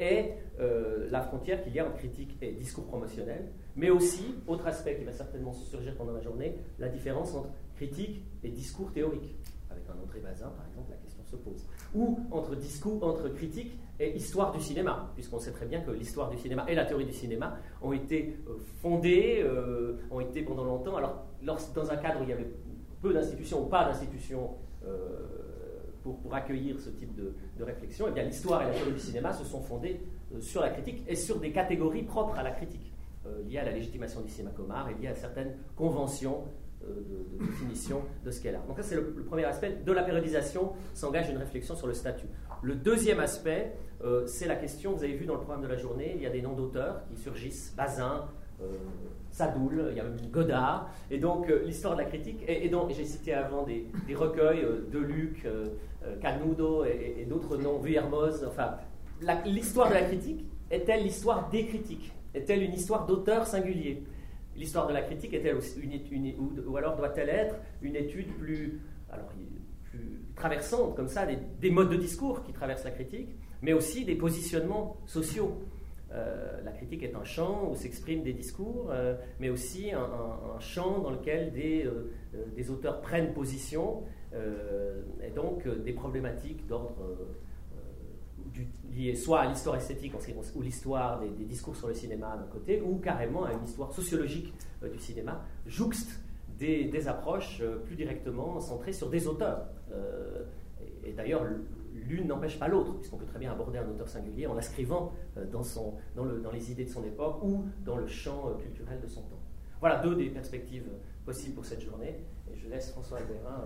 et 0.00 0.30
la 1.10 1.20
frontière 1.20 1.62
qu'il 1.62 1.74
y 1.74 1.78
a 1.78 1.86
entre 1.86 1.98
critique 1.98 2.38
et 2.40 2.52
discours 2.52 2.86
promotionnel, 2.86 3.50
mais 3.76 3.90
aussi, 3.90 4.34
autre 4.46 4.66
aspect 4.66 4.96
qui 4.96 5.04
va 5.04 5.12
certainement 5.12 5.52
surgir 5.52 5.94
pendant 5.96 6.12
la 6.12 6.20
journée, 6.20 6.56
la 6.78 6.88
différence 6.88 7.34
entre 7.34 7.50
critique 7.76 8.24
et 8.42 8.48
discours 8.48 8.90
théorique. 8.92 9.34
Avec 9.70 9.84
un 9.90 10.02
André 10.02 10.20
Bazin, 10.20 10.48
par 10.48 10.64
exemple, 10.68 10.90
la 10.90 10.96
question 10.96 11.22
se 11.24 11.36
pose. 11.36 11.66
Ou 11.94 12.20
entre 12.30 12.54
discours, 12.54 13.02
entre 13.04 13.28
critique 13.28 13.76
et 13.98 14.16
histoire 14.16 14.52
du 14.52 14.60
cinéma, 14.60 15.10
puisqu'on 15.14 15.40
sait 15.40 15.50
très 15.50 15.66
bien 15.66 15.80
que 15.80 15.90
l'histoire 15.90 16.30
du 16.30 16.38
cinéma 16.38 16.64
et 16.68 16.74
la 16.74 16.84
théorie 16.84 17.04
du 17.04 17.12
cinéma 17.12 17.58
ont 17.82 17.92
été 17.92 18.36
euh, 18.48 18.56
fondées, 18.80 19.40
euh, 19.42 19.96
ont 20.10 20.20
été 20.20 20.42
pendant 20.42 20.64
longtemps. 20.64 20.96
Alors, 20.96 21.26
dans 21.42 21.90
un 21.90 21.96
cadre 21.96 22.20
où 22.20 22.22
il 22.22 22.30
y 22.30 22.32
avait 22.32 22.50
peu 23.04 23.12
d'institutions 23.12 23.62
ou 23.62 23.66
pas 23.66 23.84
d'institutions 23.84 24.50
euh, 24.86 24.98
pour, 26.02 26.18
pour, 26.20 26.34
accueillir 26.34 26.80
ce 26.80 26.88
type 26.90 27.14
de, 27.14 27.34
réflexion, 27.62 28.06
et 28.06 28.10
eh 28.10 28.14
bien 28.14 28.24
l'histoire 28.24 28.62
et 28.62 28.66
la 28.66 28.70
théorie 28.72 28.92
du 28.92 28.98
cinéma 28.98 29.32
se 29.32 29.44
sont 29.44 29.60
fondées 29.60 30.00
sur 30.40 30.60
la 30.60 30.70
critique 30.70 31.04
et 31.06 31.14
sur 31.14 31.38
des 31.38 31.52
catégories 31.52 32.02
propres 32.02 32.38
à 32.38 32.42
la 32.42 32.50
critique, 32.50 32.92
liées 33.46 33.58
à 33.58 33.64
la 33.64 33.70
légitimation 33.70 34.20
du 34.20 34.28
cinéma 34.28 34.50
comme 34.54 34.74
et 34.90 35.00
liées 35.00 35.08
à 35.08 35.14
certaines 35.14 35.54
conventions 35.76 36.44
de, 36.82 37.44
définition 37.46 38.02
de 38.24 38.30
ce 38.30 38.42
qu'est 38.42 38.54
art. 38.54 38.66
Donc 38.66 38.76
ça 38.76 38.82
c'est 38.82 38.96
le, 38.96 39.24
premier 39.24 39.44
aspect. 39.44 39.78
De 39.84 39.92
la 39.92 40.02
périodisation 40.02 40.72
s'engage 40.92 41.30
une 41.30 41.38
réflexion 41.38 41.74
sur 41.74 41.86
le 41.86 41.94
statut. 41.94 42.26
Le 42.62 42.74
deuxième 42.74 43.20
aspect, 43.20 43.72
euh, 44.02 44.26
c'est 44.26 44.46
la 44.46 44.56
question, 44.56 44.92
vous 44.92 45.04
avez 45.04 45.14
vu 45.14 45.24
dans 45.24 45.34
le 45.34 45.40
programme 45.40 45.62
de 45.62 45.68
la 45.68 45.76
journée, 45.76 46.12
il 46.16 46.22
y 46.22 46.26
a 46.26 46.30
des 46.30 46.42
noms 46.42 46.54
d'auteurs 46.54 47.04
qui 47.08 47.16
surgissent, 47.16 47.74
Bazin, 47.76 48.26
euh, 48.26 48.43
Sadoul, 49.30 49.88
il 49.90 49.96
y 49.96 50.00
a 50.00 50.04
même 50.04 50.16
Godard, 50.30 50.90
et 51.10 51.18
donc 51.18 51.50
euh, 51.50 51.64
l'histoire 51.64 51.96
de 51.96 52.02
la 52.02 52.08
critique, 52.08 52.44
et, 52.46 52.68
donc 52.68 52.92
j'ai 52.92 53.04
cité 53.04 53.34
avant 53.34 53.64
des, 53.64 53.86
recueils 54.14 54.64
de 54.92 54.98
Luc, 54.98 55.46
Canudo 56.20 56.84
et, 56.84 57.26
d'autres 57.28 57.56
noms, 57.56 57.78
Vuillermoz, 57.78 58.44
enfin, 58.46 58.76
l'histoire 59.44 59.88
de 59.88 59.94
la 59.94 60.02
critique 60.02 60.44
est-elle 60.70 61.02
l'histoire 61.02 61.50
des 61.50 61.66
critiques? 61.66 62.12
Est-elle 62.34 62.62
une 62.62 62.74
histoire 62.74 63.06
d'auteurs 63.06 63.46
singuliers? 63.46 64.02
L'histoire 64.56 64.86
de 64.86 64.92
la 64.92 65.02
critique 65.02 65.34
est-elle 65.34 65.58
une, 66.12 66.34
ou, 66.38 66.52
ou, 66.66 66.76
alors 66.76 66.96
doit-elle 66.96 67.28
être 67.28 67.56
une 67.82 67.96
étude 67.96 68.32
plus, 68.38 68.80
alors, 69.10 69.26
traversante, 70.34 70.96
comme 70.96 71.08
ça, 71.08 71.26
des, 71.60 71.70
modes 71.70 71.90
de 71.90 71.96
discours 71.96 72.42
qui 72.42 72.52
traversent 72.52 72.84
la 72.84 72.90
critique, 72.90 73.28
mais 73.62 73.72
aussi 73.72 74.04
des 74.04 74.14
positionnements 74.14 74.96
sociaux. 75.06 75.62
Euh, 76.12 76.60
la 76.64 76.70
critique 76.72 77.02
est 77.02 77.14
un 77.14 77.24
champ 77.24 77.70
où 77.70 77.74
s'expriment 77.74 78.22
des 78.22 78.32
discours, 78.32 78.88
euh, 78.90 79.16
mais 79.40 79.48
aussi 79.50 79.90
un, 79.92 80.60
champ 80.60 81.00
dans 81.00 81.10
lequel 81.10 81.52
des, 81.52 81.84
euh, 81.86 82.72
auteurs 82.72 83.00
prennent 83.00 83.32
position, 83.32 84.02
et 85.22 85.30
donc 85.30 85.68
des 85.68 85.92
problématiques 85.92 86.66
d'ordre 86.66 86.96
liées 88.92 89.14
soit 89.14 89.42
à 89.42 89.46
l'histoire 89.46 89.76
esthétique 89.76 90.12
ou 90.56 90.62
l'histoire 90.62 91.20
des, 91.20 91.44
discours 91.44 91.76
sur 91.76 91.86
le 91.86 91.94
cinéma 91.94 92.36
d'un 92.36 92.50
côté, 92.50 92.80
ou 92.80 92.96
carrément 92.96 93.44
à 93.44 93.52
une 93.52 93.62
histoire 93.62 93.92
sociologique 93.92 94.52
du 94.82 94.98
cinéma, 94.98 95.44
jouxte 95.66 96.20
des, 96.58 97.06
approches 97.06 97.62
plus 97.84 97.94
directement 97.94 98.58
centrées 98.58 98.92
sur 98.92 99.08
des 99.08 99.28
auteurs. 99.28 99.68
Et, 101.04 101.12
d'ailleurs, 101.12 101.44
l'une 102.08 102.28
n'empêche 102.28 102.58
pas 102.58 102.68
l'autre, 102.68 102.94
puisqu'on 102.98 103.16
peut 103.16 103.26
très 103.26 103.38
bien 103.38 103.52
aborder 103.52 103.78
un 103.78 103.88
auteur 103.88 104.08
singulier 104.08 104.46
en 104.46 104.54
l'inscrivant 104.54 105.12
dans, 105.52 105.62
son, 105.62 105.94
dans, 106.14 106.24
le, 106.24 106.40
dans, 106.40 106.50
les 106.50 106.70
idées 106.70 106.84
de 106.84 106.90
son 106.90 107.04
époque 107.04 107.42
ou 107.42 107.64
dans 107.84 107.96
le 107.96 108.06
champ 108.06 108.54
culturel 108.58 109.00
de 109.00 109.06
son 109.06 109.22
temps. 109.22 109.40
Voilà 109.80 110.02
deux 110.02 110.14
des 110.14 110.30
perspectives 110.30 110.88
possibles 111.24 111.54
pour 111.54 111.64
cette 111.64 111.80
journée, 111.80 112.20
et 112.52 112.56
je 112.56 112.68
laisse 112.68 112.90
François 112.90 113.18
Albérin 113.18 113.64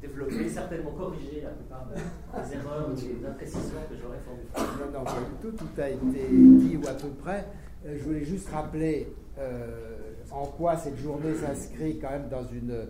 développer, 0.00 0.48
certainement 0.48 0.92
corriger 0.92 1.42
la 1.42 1.50
plupart 1.50 1.86
des 1.88 2.54
erreurs 2.54 2.90
ou 2.90 2.94
des 2.94 3.26
imprécisions 3.26 3.80
que 3.88 3.96
j'aurais 3.96 4.18
formulées. 4.18 4.92
Non, 4.92 5.00
non, 5.00 5.10
tout, 5.40 5.52
tout 5.52 5.80
a 5.80 5.88
été 5.88 6.28
dit 6.30 6.76
ou 6.76 6.88
à 6.88 6.94
peu 6.94 7.08
près. 7.08 7.46
Euh, 7.86 7.96
je 7.96 8.04
voulais 8.04 8.24
juste 8.24 8.48
rappeler 8.50 9.12
euh, 9.38 10.12
en 10.30 10.46
quoi 10.46 10.76
cette 10.76 10.96
journée 10.96 11.34
s'inscrit 11.34 11.98
quand 11.98 12.10
même 12.10 12.28
dans 12.28 12.44
une, 12.44 12.88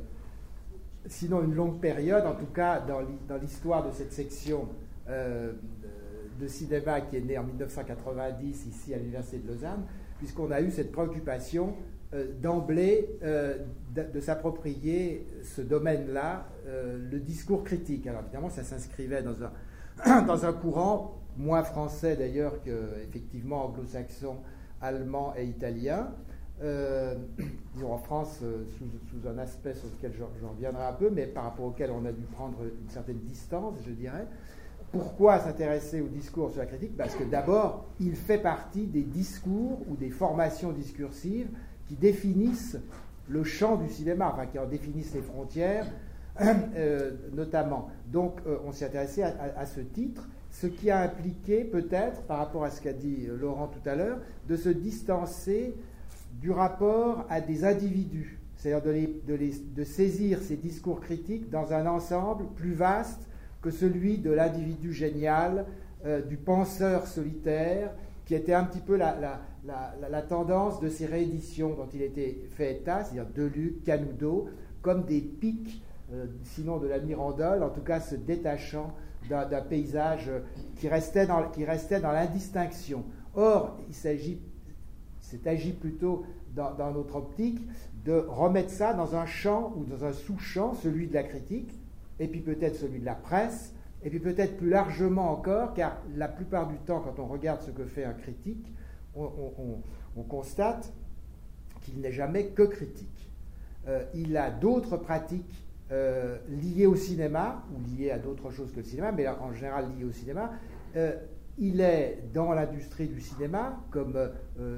sinon 1.06 1.42
une 1.42 1.54
longue 1.54 1.80
période, 1.80 2.26
en 2.26 2.34
tout 2.34 2.52
cas 2.52 2.80
dans 2.80 3.36
l'histoire 3.36 3.86
de 3.86 3.92
cette 3.92 4.12
section 4.12 4.68
euh, 5.08 5.52
de 6.38 6.46
cinéma 6.46 7.00
qui 7.02 7.16
est 7.16 7.20
née 7.20 7.38
en 7.38 7.44
1990 7.44 8.66
ici 8.66 8.94
à 8.94 8.98
l'Université 8.98 9.38
de 9.38 9.48
Lausanne, 9.48 9.84
puisqu'on 10.18 10.50
a 10.50 10.60
eu 10.60 10.70
cette 10.70 10.92
préoccupation 10.92 11.74
d'emblée 12.42 13.08
de, 13.22 14.20
s'approprier 14.20 15.28
ce 15.44 15.60
domaine-là, 15.60 16.48
le 16.66 17.20
discours 17.20 17.62
critique. 17.62 18.04
Alors 18.08 18.22
évidemment, 18.22 18.50
ça 18.50 18.64
s'inscrivait 18.64 19.22
dans 19.22 19.36
un, 19.44 20.22
dans 20.26 20.44
un 20.44 20.52
courant 20.52 21.20
moins 21.36 21.62
français 21.62 22.16
d'ailleurs 22.16 22.60
qu'effectivement 22.64 23.66
anglo-saxon 23.66 24.38
allemand 24.80 25.34
et 25.36 25.44
italien. 25.44 26.08
Euh, 26.62 27.14
disons 27.74 27.92
en 27.92 27.98
France, 27.98 28.40
euh, 28.42 28.64
sous, 28.78 29.28
un 29.28 29.38
aspect 29.38 29.74
sur 29.74 29.88
lequel 29.88 30.12
j'en 30.18 30.48
reviendrai 30.48 30.84
un 30.84 30.92
peu, 30.92 31.10
mais 31.10 31.26
par 31.26 31.44
rapport 31.44 31.66
auquel 31.66 31.90
on 31.90 32.04
a 32.04 32.12
dû 32.12 32.24
prendre 32.24 32.58
une 32.62 32.90
certaine 32.90 33.18
distance, 33.20 33.76
je 33.86 33.92
dirais. 33.92 34.26
Pourquoi 34.92 35.38
s'intéresser 35.38 36.00
au 36.00 36.08
discours 36.08 36.50
sur 36.50 36.60
la 36.60 36.66
critique 36.66 36.96
Parce 36.96 37.14
que 37.14 37.24
d'abord, 37.24 37.86
il 38.00 38.16
fait 38.16 38.38
partie 38.38 38.86
des 38.86 39.02
discours 39.02 39.80
ou 39.88 39.96
des 39.96 40.10
formations 40.10 40.72
discursives 40.72 41.48
qui 41.86 41.94
définissent 41.94 42.78
le 43.28 43.44
champ 43.44 43.76
du 43.76 43.88
cinéma, 43.88 44.30
enfin 44.32 44.46
qui 44.46 44.58
en 44.58 44.66
définissent 44.66 45.14
les 45.14 45.22
frontières, 45.22 45.86
euh, 46.40 47.12
notamment. 47.32 47.88
Donc, 48.06 48.40
on 48.64 48.72
s'est 48.72 48.86
intéressé 48.86 49.22
à, 49.22 49.66
ce 49.66 49.80
titre 49.80 50.28
ce 50.50 50.66
qui 50.66 50.90
a 50.90 51.00
impliqué 51.00 51.64
peut-être, 51.64 52.22
par 52.22 52.38
rapport 52.38 52.64
à 52.64 52.70
ce 52.70 52.80
qu'a 52.80 52.92
dit 52.92 53.26
euh, 53.28 53.36
Laurent 53.36 53.68
tout 53.68 53.88
à 53.88 53.94
l'heure, 53.94 54.18
de 54.48 54.56
se 54.56 54.68
distancer 54.68 55.74
du 56.40 56.50
rapport 56.50 57.24
à 57.28 57.40
des 57.40 57.64
individus, 57.64 58.40
c'est-à-dire 58.56 58.92
de, 59.26 59.84
saisir 59.84 60.40
ces 60.40 60.56
discours 60.56 61.00
critiques 61.00 61.50
dans 61.50 61.72
un 61.72 61.86
ensemble 61.86 62.46
plus 62.56 62.74
vaste 62.74 63.28
que 63.62 63.70
celui 63.70 64.18
de 64.18 64.30
l'individu 64.30 64.92
génial, 64.92 65.66
euh, 66.06 66.22
du 66.22 66.36
penseur 66.36 67.06
solitaire, 67.06 67.92
qui 68.24 68.34
était 68.34 68.54
un 68.54 68.64
petit 68.64 68.80
peu 68.80 68.96
la, 68.96 69.40
tendance 70.28 70.80
de 70.80 70.88
ces 70.88 71.06
rééditions 71.06 71.74
dont 71.74 71.88
il 71.92 72.02
était 72.02 72.42
fait 72.56 72.76
état, 72.76 73.04
c'est-à-dire 73.04 73.26
Deluc, 73.34 73.82
Canudo, 73.84 74.48
comme 74.82 75.04
des 75.04 75.20
pics, 75.20 75.82
euh, 76.12 76.26
sinon 76.44 76.78
de 76.78 76.86
la 76.86 77.00
Mirandole, 77.00 77.62
en 77.62 77.70
tout 77.70 77.82
cas 77.82 78.00
se 78.00 78.14
détachant 78.14 78.94
d'un 79.28 79.60
paysage 79.60 80.30
qui 80.76 80.88
restait 80.88 81.26
dans, 81.26 81.48
qui 81.50 81.64
restait 81.64 82.00
dans 82.00 82.12
l'indistinction. 82.12 83.04
Or, 83.34 83.76
il 83.88 83.94
s'agit, 83.94 84.40
c'est 85.20 85.46
agi 85.46 85.72
plutôt 85.72 86.24
dans, 86.54 86.92
notre 86.92 87.16
optique 87.16 87.60
de 88.04 88.24
remettre 88.28 88.70
ça 88.70 88.94
dans 88.94 89.14
un 89.14 89.26
champ 89.26 89.72
ou 89.76 89.84
dans 89.84 90.04
un 90.04 90.12
sous-champ, 90.12 90.74
celui 90.74 91.06
de 91.06 91.14
la 91.14 91.22
critique, 91.22 91.79
et 92.20 92.28
puis 92.28 92.40
peut-être 92.40 92.76
celui 92.76 93.00
de 93.00 93.04
la 93.04 93.16
presse, 93.16 93.74
et 94.02 94.10
puis 94.10 94.20
peut-être 94.20 94.56
plus 94.58 94.68
largement 94.68 95.32
encore, 95.32 95.74
car 95.74 96.00
la 96.14 96.28
plupart 96.28 96.68
du 96.68 96.76
temps, 96.76 97.00
quand 97.00 97.18
on 97.18 97.26
regarde 97.26 97.62
ce 97.62 97.70
que 97.70 97.84
fait 97.84 98.04
un 98.04 98.12
critique, 98.12 98.72
on, 99.16 100.22
constate 100.28 100.92
qu'il 101.80 102.00
n'est 102.00 102.12
jamais 102.12 102.48
que 102.48 102.62
critique. 102.62 103.30
Euh, 103.88 104.04
il 104.14 104.36
a 104.36 104.50
d'autres 104.50 104.98
pratiques 104.98 105.66
euh, 105.90 106.36
lié 106.48 106.86
au 106.86 106.94
cinéma, 106.94 107.64
ou 107.74 107.96
lié 107.96 108.10
à 108.10 108.18
d'autres 108.18 108.50
choses 108.50 108.70
que 108.70 108.76
le 108.76 108.84
cinéma, 108.84 109.12
mais 109.12 109.26
en 109.26 109.52
général 109.54 109.86
lié 109.96 110.04
au 110.04 110.12
cinéma, 110.12 110.52
euh, 110.96 111.16
il 111.58 111.80
est 111.80 112.22
dans 112.34 112.52
l'industrie 112.52 113.08
du 113.08 113.20
cinéma, 113.20 113.80
comme 113.90 114.30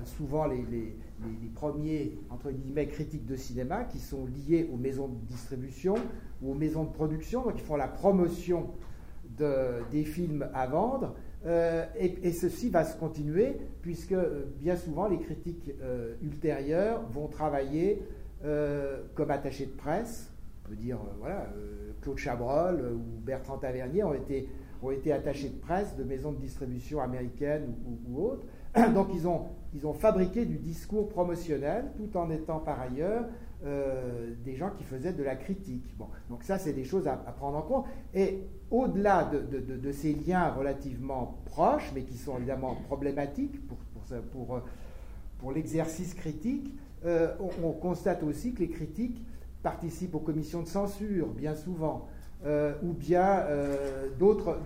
souvent 0.05 0.47
les, 0.47 0.97
premiers, 1.55 2.19
entre 2.31 2.51
guillemets, 2.51 2.87
critiques 2.87 3.27
de 3.27 3.37
cinéma, 3.37 3.85
qui 3.85 3.99
sont 3.99 4.27
liés 4.27 4.69
aux 4.73 4.77
maisons 4.77 5.09
de 5.09 5.17
distribution 5.27 5.95
ou 6.43 6.53
aux 6.53 6.55
maisons 6.55 6.85
de 6.85 6.91
production, 6.91 7.43
donc 7.43 7.55
ils 7.57 7.65
font 7.65 7.77
la 7.77 7.89
promotion 7.89 8.71
de, 9.39 9.83
des 9.91 10.05
films 10.05 10.49
à 10.55 10.67
vendre. 10.67 11.15
Et, 11.99 12.15
et, 12.23 12.33
ceci 12.33 12.69
va 12.69 12.85
se 12.85 12.97
continuer, 12.97 13.57
puisque 13.81 14.15
bien 14.61 14.77
souvent 14.77 15.09
les 15.09 15.19
critiques 15.19 15.73
ultérieures 16.23 17.03
vont 17.13 17.27
travailler 17.27 18.01
comme 19.15 19.31
attachés 19.31 19.67
de 19.67 19.73
presse, 19.73 20.33
on 20.65 20.69
peut 20.69 20.77
dire, 20.77 20.97
euh, 20.97 21.15
voilà, 21.19 21.47
euh, 21.57 21.93
Claude 22.01 22.19
Chabrol 22.19 22.81
euh, 22.81 22.95
ou 22.95 23.21
Bertrand 23.21 23.59
Tavernier 23.59 24.05
ont 24.05 24.15
été 24.91 25.13
attachés 25.13 25.49
de 25.49 25.59
presse 25.59 25.97
de 25.97 26.05
maisons 26.05 26.33
de 26.33 26.39
distribution 26.39 27.01
américaines 27.01 27.75
ou, 28.09 28.23
autres. 28.23 28.47
Donc 28.95 29.09
ils 29.15 29.27
ont, 29.27 29.47
ils 29.75 29.87
ont 29.87 29.95
fabriqué 29.95 30.45
du 30.45 30.59
discours 30.59 31.09
promotionnel 31.09 31.93
tout 31.97 32.17
en 32.17 32.31
étant 32.31 32.59
par 32.59 32.81
ailleurs 32.81 33.25
des 34.45 34.57
gens 34.57 34.71
qui 34.71 34.83
faisaient 34.83 35.13
de 35.13 35.23
la 35.23 35.37
critique. 35.37 35.95
Bon, 35.97 36.09
donc 36.29 36.43
ça, 36.43 36.59
c'est 36.59 36.73
des 36.73 36.83
choses 36.83 37.07
à, 37.07 37.15
prendre 37.15 37.57
en 37.59 37.63
compte. 37.63 37.85
Et 38.13 38.41
au-delà 38.73 39.25
de, 39.25 39.93
ces 39.93 40.15
liens 40.15 40.51
relativement 40.51 41.39
proches, 41.45 41.93
mais 41.95 42.03
qui 42.03 42.19
sont 42.19 42.39
évidemment 42.39 42.75
problématiques 42.89 43.65
pour, 43.69 43.79
pour, 43.79 44.21
pour, 44.33 44.61
pour 45.39 45.53
l'exercice 45.53 46.13
critique, 46.15 46.75
on, 47.05 47.51
on, 47.63 47.71
constate 47.71 48.25
aussi 48.25 48.53
que 48.53 48.61
les 48.61 48.69
critiques 48.69 49.25
participent 49.63 50.17
aux 50.17 50.21
commissions 50.21 50.63
de 50.63 50.69
censure, 50.69 51.29
bien 51.29 51.55
souvent, 51.55 52.09
euh, 52.45 52.75
ou 52.83 52.93
bien 52.93 53.41
euh, 53.41 54.09
d'autres 54.19 54.59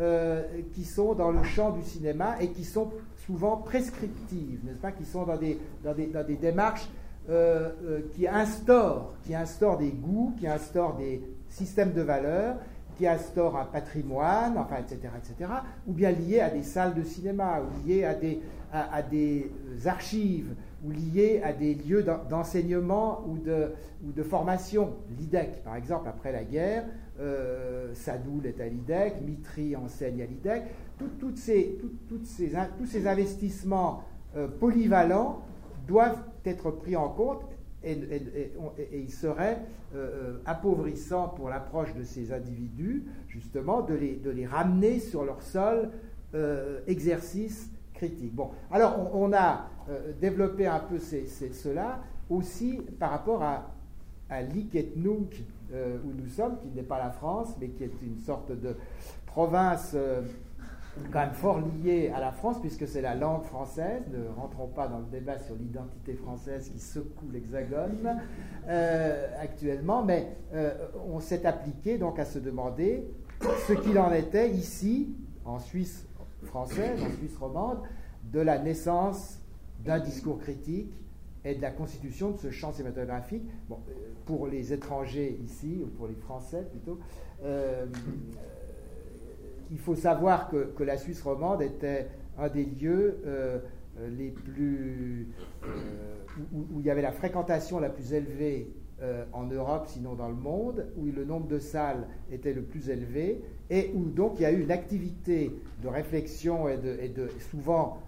euh, 0.00 0.42
qui 0.74 0.84
sont 0.84 1.14
dans 1.14 1.30
le 1.30 1.42
champ 1.44 1.70
du 1.70 1.82
cinéma 1.82 2.36
et 2.40 2.48
qui 2.48 2.64
sont 2.64 2.90
souvent 3.26 3.58
prescriptives, 3.58 4.60
n'est-ce 4.64 4.78
pas, 4.78 4.92
qui 4.92 5.04
sont 5.04 5.24
dans 5.24 5.36
des, 5.36 5.58
dans 5.84 5.94
des, 5.94 6.06
dans 6.06 6.26
des 6.26 6.36
démarches 6.36 6.88
qui, 8.16 8.26
instaurent, 8.26 9.14
qui 9.22 9.36
instaurent 9.36 9.78
des 9.78 9.92
goûts, 9.92 10.34
qui 10.40 10.48
instaurent 10.48 10.96
des 10.96 11.22
systèmes 11.48 11.92
de 11.92 12.00
valeurs, 12.00 12.56
qui 12.96 13.06
instaurent 13.06 13.56
un 13.56 13.66
patrimoine, 13.66 14.58
enfin, 14.58 14.78
etc., 14.78 15.12
etc., 15.16 15.50
ou 15.86 15.92
bien 15.92 16.10
liés 16.10 16.40
à 16.40 16.50
des 16.50 16.64
salles 16.64 16.94
de 16.94 17.04
cinéma, 17.04 17.60
ou 17.60 17.86
liés 17.86 18.04
à 18.04 18.14
des, 18.14 18.40
à 18.72 19.00
des 19.02 19.48
archives, 19.86 20.56
ou 20.84 20.90
liés 20.90 21.40
à 21.44 21.52
des 21.52 21.74
lieux 21.74 22.04
d'enseignement 22.28 23.22
ou 23.26 23.38
de, 23.38 23.72
ou 24.06 24.12
de 24.12 24.22
formation. 24.22 24.94
L'IDEC, 25.18 25.62
par 25.62 25.76
exemple, 25.76 26.08
après 26.08 26.32
la 26.32 26.44
guerre, 26.44 26.84
euh, 27.20 27.92
Sadoul 27.94 28.46
est 28.46 28.60
à 28.60 28.66
l'IDEC, 28.66 29.20
Mitri 29.22 29.76
enseigne 29.76 30.22
à 30.22 30.26
l'IDEC. 30.26 30.62
tous 31.18 31.36
ces 31.36 33.06
investissements 33.06 34.04
euh, 34.36 34.48
polyvalents 34.48 35.42
doivent 35.86 36.22
être 36.46 36.70
pris 36.70 36.96
en 36.96 37.08
compte 37.10 37.42
et, 37.82 37.98
il 38.92 39.10
serait 39.10 39.58
euh, 39.94 40.38
appauvrissant 40.46 41.28
pour 41.28 41.48
l'approche 41.48 41.94
de 41.94 42.04
ces 42.04 42.32
individus, 42.32 43.04
justement, 43.28 43.82
de 43.82 43.94
les, 43.94 44.46
ramener 44.46 44.98
sur 44.98 45.24
leur 45.24 45.42
sol 45.42 45.90
exercice 46.86 47.70
critique. 47.92 48.34
Bon, 48.34 48.50
alors 48.70 49.10
on 49.14 49.32
a 49.32 49.68
développer 50.20 50.68
un 50.68 50.78
peu 50.78 50.98
cela 51.00 51.98
aussi 52.28 52.80
par 53.00 53.10
rapport 53.10 53.42
à, 53.42 53.74
à 54.28 54.42
euh, 55.72 55.98
où 56.04 56.12
nous 56.12 56.28
sommes, 56.28 56.58
qui 56.58 56.68
n'est 56.68 56.82
pas 56.82 56.98
la 56.98 57.10
France, 57.10 57.54
mais 57.60 57.68
qui 57.68 57.84
est 57.84 58.02
une 58.02 58.18
sorte 58.18 58.52
de 58.52 58.76
province 59.26 59.92
euh, 59.94 60.22
quand 61.12 61.20
même 61.20 61.32
fort 61.32 61.60
liée 61.60 62.12
à 62.14 62.20
la 62.20 62.32
France, 62.32 62.60
puisque 62.60 62.86
c'est 62.86 63.00
la 63.00 63.14
langue 63.14 63.44
française. 63.44 64.02
Ne 64.12 64.28
rentrons 64.36 64.66
pas 64.66 64.88
dans 64.88 64.98
le 64.98 65.06
débat 65.06 65.38
sur 65.38 65.54
l'identité 65.54 66.14
française 66.14 66.68
qui 66.68 66.80
secoue 66.80 67.30
l'hexagone 67.32 68.18
actuellement, 69.40 70.04
mais 70.04 70.36
on 71.08 71.20
s'est 71.20 71.46
appliqué 71.46 71.96
donc 71.96 72.18
à 72.18 72.24
se 72.24 72.40
demander 72.40 73.04
ce 73.68 73.72
qu'il 73.72 73.98
en 73.98 74.12
était 74.12 74.50
ici, 74.50 75.14
en 75.44 75.60
Suisse 75.60 76.06
française, 76.42 77.00
en 77.02 77.10
Suisse 77.18 77.36
romande, 77.38 77.78
de 78.24 78.40
la 78.40 78.58
naissance 78.58 79.38
d'un 79.84 79.98
discours 79.98 80.38
critique 80.38 80.92
et 81.44 81.54
de 81.54 81.62
la 81.62 81.70
constitution 81.70 82.30
de 82.30 82.38
ce 82.38 82.50
champ 82.50 82.72
cinématographique. 82.72 83.42
Bon, 83.68 83.78
euh, 83.88 83.92
pour 84.26 84.46
les 84.46 84.72
étrangers 84.72 85.38
ici, 85.42 85.80
ou 85.82 85.86
pour 85.86 86.06
les 86.06 86.14
Français 86.14 86.66
plutôt, 86.70 86.98
euh, 87.44 87.86
il 89.70 89.78
faut 89.78 89.94
savoir 89.94 90.48
que, 90.48 90.72
que, 90.76 90.82
la 90.82 90.96
Suisse 90.96 91.22
romande 91.22 91.62
était 91.62 92.08
un 92.38 92.48
des 92.48 92.64
lieux 92.64 93.18
euh, 93.26 93.58
les 94.10 94.30
plus. 94.30 95.28
Où, 96.52 96.80
il 96.80 96.86
y 96.86 96.90
avait 96.90 97.02
la 97.02 97.12
fréquentation 97.12 97.80
la 97.80 97.90
plus 97.90 98.12
élevée 98.12 98.72
euh, 99.02 99.24
en 99.32 99.44
Europe, 99.46 99.86
sinon 99.88 100.14
dans 100.14 100.28
le 100.28 100.34
monde, 100.34 100.86
où 100.96 101.06
le 101.06 101.24
nombre 101.24 101.46
de 101.48 101.58
salles 101.58 102.06
était 102.30 102.52
le 102.52 102.62
plus 102.62 102.88
élevé, 102.88 103.42
et 103.68 103.90
où 103.94 104.04
donc 104.04 104.34
il 104.36 104.42
y 104.42 104.44
a 104.44 104.52
eu 104.52 104.60
une 104.62 104.70
activité 104.70 105.50
de 105.82 105.88
réflexion 105.88 106.68
et 106.68 106.78
et 107.00 107.08
de 107.08 107.28
souvent 107.50 107.98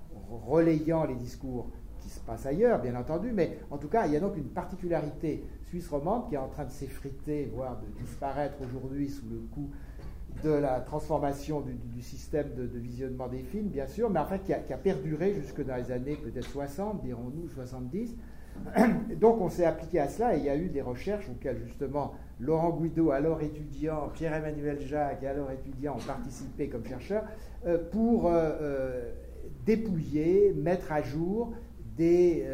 relayant 0.46 1.04
les 1.04 1.14
discours 1.14 1.68
se 2.12 2.20
passent 2.20 2.46
ailleurs, 2.46 2.80
bien 2.80 2.94
entendu, 2.94 3.32
mais 3.32 3.58
en 3.70 3.78
tout 3.78 3.88
cas, 3.88 4.06
il 4.06 4.12
y 4.12 4.16
a 4.16 4.20
donc 4.20 4.36
une 4.36 4.48
particularité 4.48 5.44
suisse 5.64 5.88
romande 5.88 6.28
qui 6.28 6.34
est 6.34 6.38
en 6.38 6.48
train 6.48 6.64
de 6.64 6.70
s'effriter, 6.70 7.50
voire 7.54 7.80
de 7.80 8.02
disparaître 8.02 8.56
aujourd'hui 8.62 9.08
sous 9.08 9.26
le 9.30 9.38
coup 9.52 9.70
de 10.42 10.50
la 10.50 10.80
transformation 10.80 11.60
du, 11.60 12.02
système 12.02 12.54
de, 12.56 12.78
visionnement 12.78 13.28
des 13.28 13.42
films, 13.42 13.68
bien 13.68 13.86
sûr, 13.86 14.10
mais 14.10 14.20
en 14.20 14.26
fait 14.26 14.42
qui 14.42 14.52
a, 14.52 14.58
qui 14.58 14.72
a 14.72 14.78
perduré 14.78 15.34
jusque 15.34 15.64
dans 15.64 15.76
les 15.76 15.92
années 15.92 16.16
peut-être 16.16 16.48
60, 16.48 17.02
dirons-nous, 17.02 17.48
70. 17.48 18.16
Donc 19.20 19.40
on 19.40 19.48
s'est 19.48 19.64
appliqué 19.64 20.00
à 20.00 20.08
cela 20.08 20.34
et 20.34 20.38
il 20.38 20.44
y 20.44 20.48
a 20.48 20.56
eu 20.56 20.68
des 20.68 20.82
recherches 20.82 21.28
auxquelles 21.28 21.60
justement 21.64 22.14
Laurent 22.40 22.70
Guido, 22.70 23.10
alors 23.10 23.40
étudiant, 23.40 24.10
Pierre-Emmanuel 24.14 24.80
Jacques, 24.80 25.22
alors 25.24 25.50
étudiant, 25.50 25.94
ont 25.96 26.06
participé 26.06 26.68
comme 26.68 26.84
chercheurs 26.84 27.24
euh, 27.66 27.78
pour 27.90 28.26
euh, 28.26 28.50
euh, 28.60 29.12
dépouiller, 29.64 30.52
mettre 30.54 30.90
à 30.92 31.02
jour 31.02 31.52
des, 31.96 32.46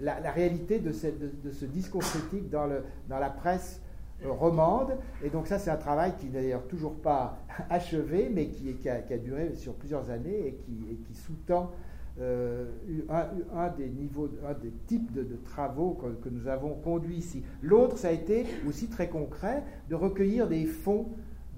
la, 0.00 0.30
réalité 0.30 0.78
de, 0.78 0.92
ce 0.92 1.64
discours 1.64 2.02
critique 2.02 2.50
dans, 2.50 2.66
la 3.08 3.30
presse 3.30 3.80
romande. 4.24 4.96
Et 5.22 5.30
donc 5.30 5.46
ça, 5.46 5.58
c'est 5.58 5.70
un 5.70 5.76
travail 5.76 6.14
qui 6.18 6.26
n'est 6.26 6.42
d'ailleurs 6.42 6.66
toujours 6.66 6.94
pas 6.94 7.38
achevé, 7.70 8.30
mais 8.32 8.48
qui, 8.48 8.88
a, 8.88 9.18
duré 9.18 9.54
sur 9.54 9.74
plusieurs 9.74 10.10
années 10.10 10.48
et 10.48 10.54
qui, 10.54 11.14
sous-tend 11.14 11.72
euh, 12.20 12.66
un, 13.10 13.68
des 13.70 14.72
types 14.86 15.12
de, 15.12 15.36
travaux 15.44 15.98
que, 16.22 16.28
nous 16.28 16.46
avons 16.46 16.74
conduits 16.74 17.16
ici. 17.16 17.42
L'autre, 17.62 17.98
ça 17.98 18.08
a 18.08 18.12
été 18.12 18.46
aussi 18.68 18.88
très 18.88 19.08
concret, 19.08 19.62
de 19.88 19.94
recueillir 19.94 20.48
des 20.48 20.64
fonds 20.64 21.08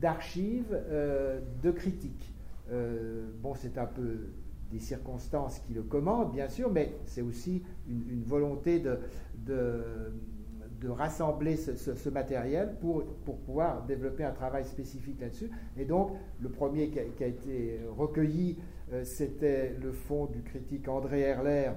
d'archives 0.01 0.73
euh, 0.73 1.41
de 1.63 1.71
critiques. 1.71 2.33
Euh, 2.71 3.27
bon, 3.43 3.55
c'est 3.55 3.79
un 3.79 3.87
peu 3.87 4.29
des 4.71 4.81
circonstances 4.81 5.61
qui 5.61 5.75
le 5.75 5.83
commandent, 5.83 6.33
bien 6.33 6.49
sûr, 6.49 6.71
mais 6.71 6.93
c'est 7.05 7.23
aussi 7.23 7.63
une, 7.89 8.23
volonté 8.25 8.81
de, 8.81 8.99
de, 9.45 10.89
rassembler 10.89 11.57
ce, 11.57 12.09
matériel 12.11 12.77
pour, 12.81 13.05
pour 13.25 13.39
pouvoir 13.39 13.85
développer 13.87 14.25
un 14.25 14.31
travail 14.33 14.65
spécifique 14.65 15.21
là-dessus. 15.21 15.51
Et 15.77 15.85
donc, 15.85 16.13
le 16.41 16.49
premier 16.49 16.91
qui 16.91 17.25
a 17.25 17.27
été 17.27 17.81
recueilli 17.97 18.57
euh, 18.93 19.03
c'était 19.05 19.75
le 19.81 19.93
fond 19.93 20.27
du 20.27 20.43
critique 20.43 20.89
André 20.89 21.21
Herler, 21.21 21.73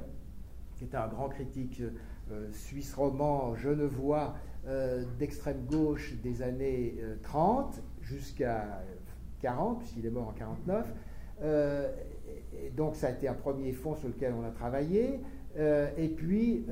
qui 0.76 0.84
était 0.86 0.98
un 0.98 1.08
grand 1.08 1.30
critique 1.30 1.82
euh, 2.32 2.52
suisse 2.52 2.94
roman 2.94 3.56
genevois 3.56 4.36
euh, 4.68 5.04
d'extrême 5.18 5.66
gauche 5.66 6.16
des 6.22 6.42
années 6.42 7.00
30 7.24 7.82
jusqu'à 8.02 8.84
40, 9.42 9.80
puisqu'il 9.80 10.06
est 10.06 10.12
mort 10.12 10.28
en 10.28 10.34
49. 10.34 10.94
Donc 12.76 12.96
ça 12.96 13.08
a 13.08 13.12
été 13.12 13.28
un 13.28 13.34
premier 13.34 13.72
fond 13.74 13.96
sur 13.96 14.08
lequel 14.08 14.34
on 14.34 14.44
a 14.44 14.52
travaillé. 14.52 15.20
et 15.58 16.08
puis 16.10 16.66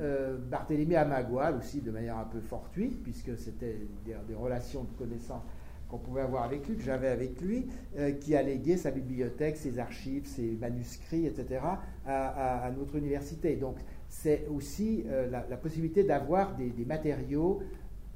Barthélemy 0.50 0.96
Amagual 0.96 1.56
aussi 1.56 1.80
de 1.80 1.90
manière 1.90 2.16
un 2.18 2.24
peu 2.24 2.40
fortuite, 2.40 3.02
puisque 3.02 3.36
c'était 3.36 3.78
des, 4.04 4.34
relations 4.34 4.84
de 4.84 4.92
connaissance 4.98 5.42
qu'on 5.88 5.98
pouvait 5.98 6.20
avoir 6.20 6.44
avec 6.44 6.68
lui, 6.68 6.76
que 6.76 6.82
j'avais 6.82 7.08
avec 7.08 7.40
lui, 7.40 7.66
euh, 7.96 8.12
qui 8.12 8.36
a 8.36 8.42
légué 8.42 8.76
sa 8.76 8.90
bibliothèque, 8.90 9.56
ses 9.56 9.78
archives, 9.78 10.26
ses 10.26 10.56
manuscrits, 10.60 11.26
etc., 11.26 11.60
à, 12.06 12.70
notre 12.76 12.96
université. 12.96 13.56
Donc 13.56 13.76
c'est 14.08 14.46
aussi 14.48 15.04
euh, 15.06 15.28
la, 15.30 15.56
possibilité 15.56 16.04
d'avoir 16.04 16.56
des, 16.56 16.84
matériaux 16.84 17.62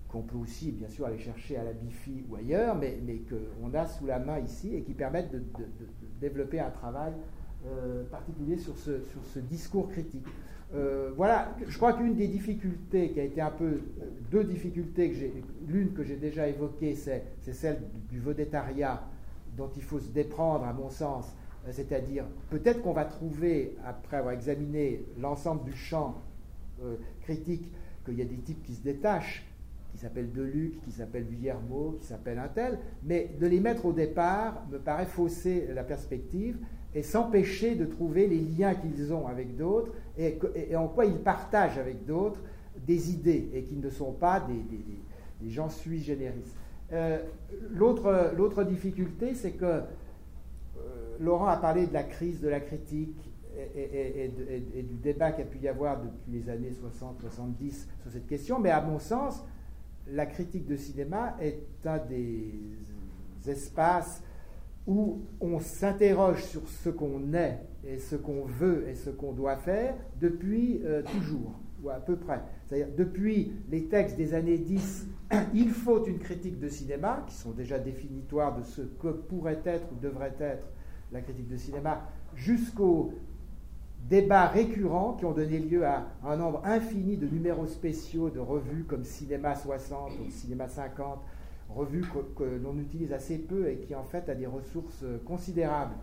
qu'on 0.08 0.22
peut 0.22 0.36
aussi, 0.36 0.72
bien 0.72 0.88
sûr, 0.88 1.06
aller 1.06 1.18
chercher 1.18 1.56
à 1.56 1.64
la 1.64 1.72
BIFI 1.72 2.24
ou 2.28 2.36
ailleurs, 2.36 2.76
mais, 2.76 2.98
mais 3.04 3.20
qu'on 3.20 3.72
a 3.74 3.86
sous 3.86 4.06
la 4.06 4.18
main 4.18 4.38
ici 4.40 4.74
et 4.74 4.82
qui 4.82 4.92
permettent 4.92 5.32
de, 5.32 5.42
développer 6.20 6.60
un 6.60 6.70
travail 6.70 7.12
euh, 7.64 8.02
particulier 8.10 8.56
sur 8.56 8.76
ce, 8.76 9.02
sur 9.02 9.24
ce 9.32 9.38
discours 9.38 9.88
critique. 9.88 10.26
Euh, 10.74 11.12
voilà, 11.16 11.54
je 11.64 11.76
crois 11.76 11.92
qu'une 11.92 12.16
des 12.16 12.26
difficultés 12.26 13.10
qui 13.10 13.20
a 13.20 13.22
été 13.22 13.40
un 13.40 13.52
peu, 13.52 13.64
euh, 13.64 14.04
deux 14.32 14.42
difficultés 14.42 15.10
que 15.10 15.14
j'ai, 15.14 15.32
l'une 15.68 15.92
que 15.92 16.02
j'ai 16.02 16.16
déjà 16.16 16.48
évoquée, 16.48 16.96
c'est, 16.96 17.22
celle 17.52 17.80
du 18.10 18.18
vedettariat 18.18 19.04
dont 19.56 19.70
il 19.76 19.82
faut 19.82 20.00
se 20.00 20.08
déprendre, 20.08 20.64
à 20.64 20.72
mon 20.72 20.90
sens, 20.90 21.32
c'est-à-dire 21.70 22.24
peut-être 22.50 22.82
qu'on 22.82 22.94
va 22.94 23.04
trouver, 23.04 23.76
après 23.84 24.16
avoir 24.16 24.34
examiné 24.34 25.04
l'ensemble 25.20 25.62
du 25.62 25.76
champ 25.76 26.20
critique, 27.20 27.70
qu'il 28.04 28.14
y 28.14 28.22
a 28.22 28.24
des 28.24 28.38
types 28.38 28.62
qui 28.64 28.74
se 28.74 28.82
détachent, 28.82 29.46
qui 29.92 29.98
s'appellent 29.98 30.32
Deluc, 30.32 30.80
qui 30.84 30.90
s'appellent 30.90 31.28
Guillermo, 31.28 31.98
qui 32.00 32.06
s'appellent 32.06 32.40
un 32.40 32.48
tel, 32.48 32.80
mais 33.04 33.30
de 33.38 33.46
les 33.46 33.60
mettre 33.60 33.86
au 33.86 33.92
départ 33.92 34.66
me 34.72 34.78
paraît 34.78 35.06
fausser 35.06 35.68
la 35.72 35.84
perspective 35.84 36.56
et 36.94 37.02
s'empêcher 37.02 37.74
de 37.74 37.84
trouver 37.84 38.26
les 38.26 38.40
liens 38.40 38.74
qu'ils 38.74 39.12
ont 39.12 39.26
avec 39.26 39.56
d'autres 39.56 39.92
et, 40.18 40.38
en 40.76 40.88
quoi 40.88 41.06
ils 41.06 41.18
partagent 41.18 41.78
avec 41.78 42.04
d'autres 42.04 42.40
des 42.86 43.12
idées 43.12 43.50
et 43.54 43.62
qu'ils 43.62 43.80
ne 43.80 43.90
sont 43.90 44.12
pas 44.12 44.40
des, 44.40 45.50
gens 45.50 45.68
sui 45.68 46.02
generis. 46.02 46.54
Euh, 46.92 47.18
l'autre 47.70 48.64
difficulté, 48.64 49.34
c'est 49.34 49.52
que 49.52 49.64
euh, 49.64 49.80
Laurent 51.18 51.46
a 51.46 51.56
parlé 51.56 51.86
de 51.86 51.92
la 51.92 52.04
crise 52.04 52.40
de 52.40 52.48
la 52.48 52.60
critique 52.60 53.30
et, 53.76 54.30
et 54.74 54.82
du 54.82 54.94
débat 54.96 55.32
qu'il 55.32 55.44
a 55.44 55.46
pu 55.46 55.58
y 55.58 55.68
avoir 55.68 56.00
depuis 56.00 56.32
les 56.32 56.48
années 56.48 56.70
60-70 56.70 57.86
sur 58.02 58.10
cette 58.10 58.26
question, 58.26 58.58
mais 58.58 58.70
à 58.70 58.80
mon 58.80 58.98
sens, 58.98 59.44
la 60.10 60.26
critique 60.26 60.66
de 60.66 60.76
cinéma 60.76 61.36
est 61.40 61.64
un 61.84 61.98
des 61.98 62.52
espaces 63.46 64.22
où 64.86 65.22
on 65.40 65.60
s'interroge 65.60 66.44
sur 66.44 66.68
ce 66.68 66.88
qu'on 66.88 67.32
est 67.34 67.58
et 67.84 67.98
ce 67.98 68.16
qu'on 68.16 68.44
veut 68.44 68.88
et 68.88 68.94
ce 68.94 69.10
qu'on 69.10 69.32
doit 69.32 69.56
faire 69.56 69.94
depuis 70.20 70.80
euh, 70.84 71.02
toujours, 71.02 71.54
ou 71.82 71.90
à 71.90 72.00
peu 72.00 72.16
près. 72.16 72.40
C'est-à-dire, 72.66 72.88
depuis 72.96 73.52
les 73.68 73.86
textes 73.86 74.16
des 74.16 74.34
années 74.34 74.58
10, 74.58 75.06
il 75.54 75.70
faut 75.70 76.04
une 76.06 76.18
critique 76.18 76.58
de 76.58 76.68
cinéma, 76.68 77.24
qui 77.26 77.34
sont 77.34 77.52
déjà 77.52 77.78
définitoires 77.78 78.56
de 78.56 78.62
ce 78.62 78.82
que 78.82 79.08
pourrait 79.08 79.62
être 79.64 79.86
ou 79.92 80.00
devrait 80.00 80.34
être 80.40 80.66
la 81.12 81.20
critique 81.20 81.48
de 81.48 81.56
cinéma, 81.56 82.02
jusqu'aux 82.34 83.12
débats 84.08 84.48
récurrents 84.48 85.14
qui 85.14 85.24
ont 85.24 85.32
donné 85.32 85.58
lieu 85.58 85.86
à 85.86 86.06
un 86.24 86.36
nombre 86.36 86.62
infini 86.64 87.16
de 87.16 87.26
numéros 87.26 87.66
spéciaux 87.66 88.30
de 88.30 88.40
revues 88.40 88.84
comme 88.84 89.04
Cinéma 89.04 89.54
60 89.54 90.12
ou 90.26 90.30
Cinéma 90.30 90.68
50, 90.68 91.20
revue 91.74 92.04
que, 92.36 92.44
l'on 92.62 92.78
utilise 92.78 93.12
assez 93.12 93.38
peu 93.38 93.68
et 93.68 93.76
qui 93.76 93.94
en 93.94 94.04
fait 94.04 94.28
a 94.28 94.34
des 94.34 94.46
ressources 94.46 95.02
euh, 95.02 95.18
considérables. 95.24 95.94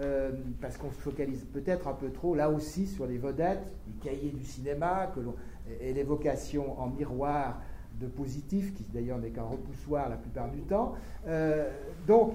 Euh, 0.00 0.30
parce 0.60 0.76
qu'on 0.76 0.92
se 0.92 1.00
focalise 1.00 1.44
peut-être 1.52 1.88
un 1.88 1.92
peu 1.92 2.10
trop 2.10 2.36
là 2.36 2.50
aussi 2.50 2.86
sur 2.86 3.04
les 3.04 3.18
vedettes, 3.18 3.72
les 3.88 4.10
cahiers 4.10 4.30
du 4.30 4.44
cinéma, 4.44 5.10
que 5.12 5.20
et 5.80 5.92
l'évocation 5.92 6.80
en 6.80 6.88
miroir 6.88 7.60
de 8.00 8.06
positif, 8.06 8.74
qui 8.74 8.84
d'ailleurs 8.92 9.18
n'est 9.18 9.30
qu'un 9.30 9.42
repoussoir 9.42 10.08
la 10.08 10.16
plupart 10.16 10.50
du 10.50 10.60
temps. 10.60 10.94
Euh, 11.26 11.68
donc, 12.06 12.34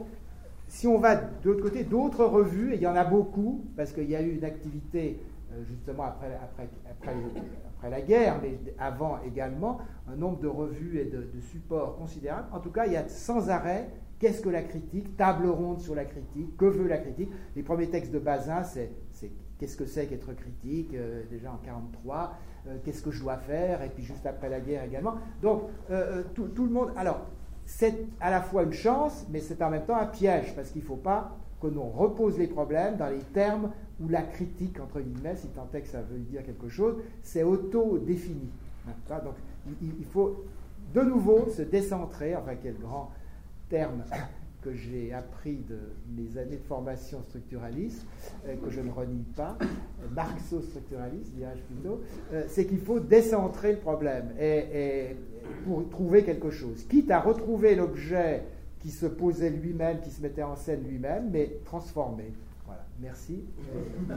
si 0.68 0.88
on 0.88 0.98
va 0.98 1.16
de 1.16 1.24
l'autre 1.46 1.62
côté, 1.62 1.84
d'autres 1.84 2.26
revues, 2.26 2.74
et 2.74 2.76
il 2.76 2.82
y 2.82 2.88
en 2.88 2.96
a 2.96 3.06
beaucoup, 3.06 3.64
parce 3.76 3.92
qu'il 3.92 4.10
y 4.10 4.16
a 4.16 4.22
eu 4.22 4.36
une 4.36 4.44
activité 4.44 5.20
justement 5.68 6.04
après, 6.04 6.38
après, 6.42 6.70
après, 6.90 7.90
la 7.90 8.02
guerre, 8.02 8.40
mais 8.42 8.60
avant 8.80 9.20
également, 9.26 9.80
un 10.08 10.16
nombre 10.16 10.40
de 10.40 10.48
revues 10.48 11.00
et 11.00 11.06
de, 11.06 11.28
supports 11.52 11.98
considérables. 11.98 12.48
En 12.52 12.60
tout 12.60 12.72
cas, 12.72 12.86
il 12.86 12.94
y 12.94 12.98
a 12.98 13.08
sans 13.08 13.50
arrêt 13.50 13.90
qu'est-ce 14.20 14.42
que 14.42 14.50
la 14.50 14.64
critique, 14.64 15.18
table 15.18 15.48
ronde 15.48 15.82
sur 15.82 15.96
la 15.96 16.06
critique, 16.06 16.56
que 16.56 16.66
veut 16.66 16.88
la 16.88 16.98
critique? 16.98 17.30
Les 17.56 17.64
premiers 17.64 17.90
textes 17.90 18.14
de 18.14 18.20
Bazin, 18.20 18.64
c'est 18.64 18.90
qu'est-ce 19.60 19.76
que 19.76 19.86
c'est 19.86 20.08
qu'être 20.08 20.34
critique, 20.34 20.94
euh, 20.94 21.24
déjà 21.30 21.50
en 21.50 21.60
1943, 21.60 22.34
euh, 22.68 22.78
qu'est-ce 22.84 23.02
que 23.02 23.12
je 23.12 23.22
dois 23.22 23.38
faire, 23.38 23.82
et 23.82 23.90
puis 23.90 24.04
juste 24.04 24.26
après 24.26 24.50
la 24.50 24.60
guerre 24.62 24.84
également. 24.86 25.16
Donc, 25.42 25.64
euh, 25.92 26.24
tout, 26.34 26.48
tout, 26.48 26.66
le 26.66 26.72
monde. 26.72 26.92
Alors, 26.96 27.22
c'est 27.66 28.06
à 28.20 28.32
la 28.32 28.42
fois 28.42 28.64
une 28.64 28.74
chance, 28.74 29.26
mais 29.30 29.40
c'est 29.40 29.62
en 29.62 29.70
même 29.70 29.86
temps 29.86 29.98
un 29.98 30.06
piège, 30.06 30.56
parce 30.56 30.70
qu'il 30.70 30.82
ne 30.82 30.88
faut 30.88 30.96
pas 30.96 31.38
que 31.62 31.68
l'on 31.68 31.90
repose 31.90 32.38
les 32.38 32.48
problèmes 32.48 32.98
dans 32.98 33.10
les 33.10 33.24
termes 33.34 33.72
où 34.00 34.10
la 34.10 34.22
critique, 34.22 34.80
entre 34.80 35.00
guillemets, 35.00 35.36
si 35.36 35.48
tant 35.48 35.68
est 35.74 35.82
que 35.82 35.88
ça 35.88 36.02
veut 36.02 36.20
dire 36.20 36.44
quelque 36.44 36.70
chose, 36.70 36.96
c'est 37.22 37.44
auto-défini. 37.44 38.50
Hein, 38.88 39.20
donc 39.24 39.36
il, 39.82 40.06
faut 40.06 40.44
de 40.94 41.02
nouveau 41.02 41.50
se 41.50 41.62
décentrer, 41.62 42.36
enfin 42.36 42.56
quel 42.62 42.78
grand 42.78 43.12
terme 43.70 44.04
que 44.62 44.74
j'ai 44.74 45.14
appris 45.14 45.58
de 45.70 45.78
mes 46.16 46.38
années 46.38 46.58
de 46.58 46.64
formation 46.64 47.22
structuraliste, 47.24 48.06
euh, 48.48 48.56
que 48.56 48.70
je 48.70 48.80
ne 48.80 48.92
renie 48.92 49.26
pas, 49.36 49.58
marxo-structuraliste, 50.16 51.34
dirais-je 51.34 51.62
plutôt, 51.64 52.02
euh, 52.32 52.46
c'est 52.48 52.66
qu'il 52.66 52.80
faut 52.80 53.00
décentrer 53.00 53.74
le 53.74 53.80
problème 53.80 54.34
et, 54.40 55.16
pour 55.66 55.88
trouver 55.90 56.24
quelque 56.24 56.50
chose, 56.50 56.86
quitte 56.88 57.12
à 57.12 57.20
retrouver 57.20 57.76
l'objet 57.76 58.44
qui 58.80 58.90
se 58.90 59.06
posait 59.06 59.50
lui-même, 59.50 60.00
qui 60.00 60.12
se 60.12 60.22
mettait 60.22 60.44
en 60.44 60.56
scène 60.56 60.84
lui-même, 60.84 61.30
mais 61.32 61.58
transformé. 61.66 62.32
Merci. 63.00 63.46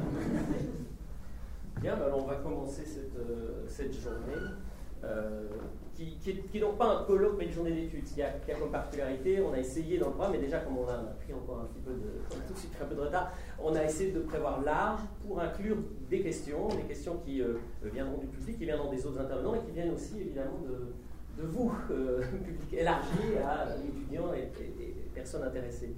Bien, 1.81 1.97
ben, 1.97 2.05
alors 2.05 2.25
on 2.25 2.27
va 2.27 2.37
commencer 2.37 2.85
cette, 2.85 3.17
euh, 3.17 3.65
cette 3.69 3.93
journée 3.93 4.35
qui, 5.97 6.19
qui, 6.19 6.59
est, 6.59 6.61
donc 6.61 6.77
pas 6.77 6.99
un 6.99 7.05
colloque 7.05 7.37
mais 7.39 7.47
une 7.47 7.53
journée 7.53 7.73
d'études. 7.73 8.05
qui 8.05 8.23
a, 8.23 8.31
qui 8.33 8.53
a 8.53 8.55
comme 8.55 8.71
particularité, 8.71 9.41
on 9.41 9.53
a 9.53 9.59
essayé 9.59 9.99
dans 9.99 10.07
le 10.07 10.12
programme, 10.12 10.33
mais 10.33 10.39
déjà 10.39 10.61
comme 10.61 10.77
on 10.77 10.89
a, 10.89 10.99
pris 11.25 11.33
encore 11.33 11.61
un 11.61 11.65
petit 11.67 11.81
peu 11.81 11.93
de, 11.93 12.37
tout 12.47 12.53
de 12.53 12.59
suite 12.59 12.73
un 12.81 12.85
peu 12.85 12.95
de 12.95 13.01
retard, 13.01 13.33
on 13.62 13.75
a 13.75 13.83
essayé 13.83 14.12
de 14.12 14.21
prévoir 14.21 14.62
large 14.62 15.01
pour 15.27 15.41
inclure 15.41 15.77
des 16.11 16.21
questions, 16.21 16.69
des 16.69 16.83
questions 16.83 17.17
qui 17.25 17.41
euh, 17.41 17.55
viendront 17.85 18.19
du 18.19 18.27
public, 18.27 18.59
qui 18.59 18.65
viendront 18.67 18.91
des 18.91 19.07
autres 19.07 19.21
intervenants 19.21 19.55
et 19.55 19.61
qui 19.61 19.73
viennent 19.73 19.95
aussi 19.95 20.21
évidemment 20.21 20.59
de, 20.59 21.43
de 21.43 21.49
vous, 21.49 21.73
euh, 21.91 22.21
public 22.45 22.75
élargi 22.75 23.37
à 23.43 23.69
étudiants 23.87 24.35
et, 24.35 24.51
personnes 25.15 25.45
intéressées. 25.45 25.95